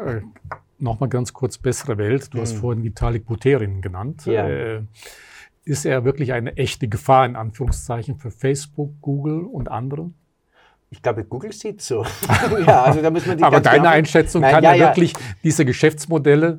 [0.07, 0.20] Äh,
[0.78, 2.34] Nochmal ganz kurz, bessere Welt.
[2.34, 4.26] Du hast vorhin Vitalik Buterin genannt.
[4.26, 4.32] Mhm.
[4.32, 4.48] Ja.
[4.48, 4.82] Äh,
[5.64, 10.11] ist er wirklich eine echte Gefahr, in Anführungszeichen, für Facebook, Google und andere?
[10.90, 12.04] Ich glaube, Google sieht so.
[12.66, 15.14] ja, also da muss man die Aber deine genau- Einschätzung Nein, kann ja, ja, wirklich
[15.42, 16.59] diese Geschäftsmodelle,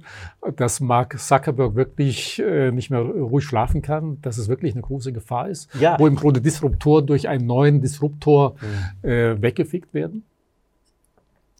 [0.58, 5.14] dass Mark Zuckerberg wirklich äh, nicht mehr ruhig schlafen kann, dass es wirklich eine große
[5.14, 5.94] Gefahr ist, Ja.
[5.94, 6.00] Mhm.
[6.00, 8.56] wo im Grunde Disruptor durch einen neuen Disruptor
[9.04, 10.26] äh, weggefickt werden?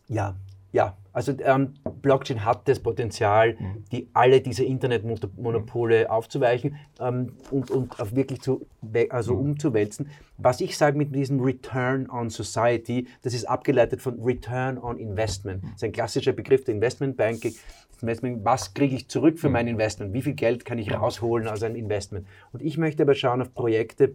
[0.08, 0.36] Ja,
[0.72, 0.96] ja.
[1.14, 3.84] Also ähm, Blockchain hat das Potenzial, Mhm.
[3.92, 8.68] die alle diese Internetmonopole aufzuweichen ähm, und, und auf wirklich zu,
[9.10, 9.40] also Mhm.
[9.42, 10.10] umzuwälzen.
[10.38, 15.64] Was ich sage mit diesem Return on Society, das ist abgeleitet von Return on Investment.
[15.64, 15.68] Mhm.
[15.68, 17.56] Das ist ein klassischer Begriff der Investmentbanking.
[18.00, 19.40] Investment, was kriege ich zurück Mhm.
[19.40, 20.14] für mein Investment?
[20.14, 22.28] Wie viel Geld kann ich rausholen aus einem Investment?
[22.54, 24.14] Und ich möchte aber schauen auf Projekte,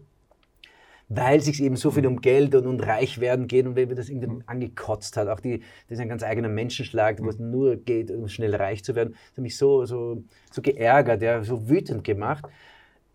[1.14, 3.88] weil es sich eben so viel um Geld und, und reich werden geht und wenn
[3.88, 5.28] man das irgendwie angekotzt hat.
[5.28, 5.58] Auch die,
[5.88, 9.12] das ist ein ganz eigener Menschenschlag, wo es nur geht, um schnell reich zu werden.
[9.12, 12.44] Das hat mich so, so, so geärgert, ja, so wütend gemacht.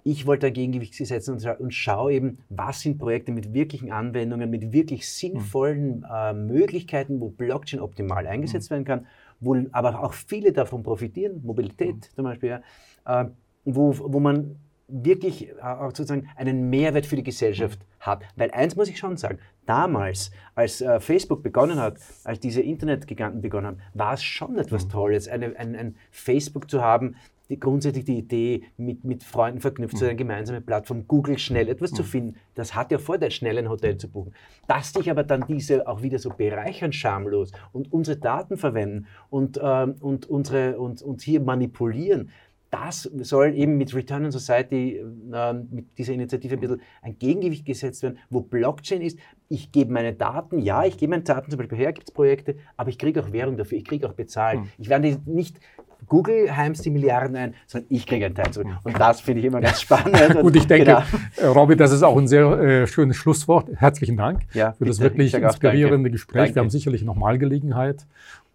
[0.04, 4.50] Ich wollte ein Gegengewicht setzen und, und schaue eben, was sind Projekte mit wirklichen Anwendungen,
[4.50, 9.08] mit wirklich sinnvollen äh, Möglichkeiten, wo Blockchain optimal eingesetzt werden kann,
[9.40, 12.62] wo aber auch viele davon profitieren, Mobilität zum Beispiel,
[13.06, 13.30] ja, äh,
[13.66, 14.56] wo, wo man
[14.88, 18.24] wirklich äh, auch sozusagen einen Mehrwert für die Gesellschaft hat.
[18.36, 23.42] Weil eins muss ich schon sagen, damals, als äh, Facebook begonnen hat, als diese Internetgiganten
[23.42, 27.16] begonnen haben, war es schon etwas Tolles, eine, ein, ein Facebook zu haben,
[27.50, 31.92] die, grundsätzlich die Idee, mit, mit Freunden verknüpft zu einer gemeinsamen Plattform, Google schnell etwas
[31.92, 32.36] zu finden.
[32.56, 34.34] Das hat ja vor, schnell ein Hotel zu buchen.
[34.68, 39.60] Dass sich aber dann diese auch wieder so bereichern, schamlos und unsere Daten verwenden und,
[39.62, 42.32] ähm, und unsere, und, uns hier manipulieren,
[42.70, 47.66] das soll eben mit Return on Society, äh, mit dieser Initiative ein bisschen ein Gegengewicht
[47.66, 49.18] gesetzt werden, wo Blockchain ist,
[49.50, 52.58] ich gebe meine Daten, ja, ich gebe meine Daten zum Beispiel her, gibt es Projekte,
[52.76, 54.60] aber ich kriege auch Währung dafür, ich kriege auch bezahlt.
[54.78, 55.60] Ich werde nicht
[56.06, 58.68] Google heimst die Milliarden ein, sondern ich kriege einen Teil zurück.
[58.84, 60.36] Und das finde ich immer ganz spannend.
[60.42, 61.02] Und, ich denke, genau.
[61.38, 63.70] Äh, Robby, das ist auch ein sehr äh, schönes Schlusswort.
[63.76, 66.44] Herzlichen Dank ja, für das wirklich inspirierende Gespräch.
[66.44, 66.56] Danke.
[66.56, 68.06] Wir haben sicherlich nochmal Gelegenheit,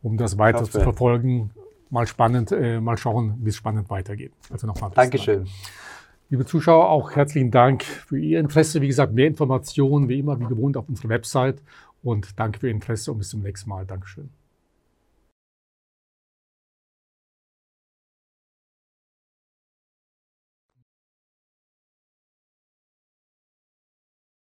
[0.03, 1.51] um das weiter zu verfolgen.
[1.93, 4.33] Mal spannend, äh, mal schauen, wie es spannend weitergeht.
[4.49, 4.91] Also nochmal.
[4.95, 5.45] Dankeschön.
[5.45, 5.49] Dank.
[6.31, 8.81] Liebe Zuschauer, auch herzlichen Dank für Ihr Interesse.
[8.81, 11.63] Wie gesagt, mehr Informationen wie immer, wie gewohnt, auf unserer Website.
[12.03, 13.85] Und danke für Ihr Interesse und bis zum nächsten Mal.
[13.85, 14.31] Dankeschön.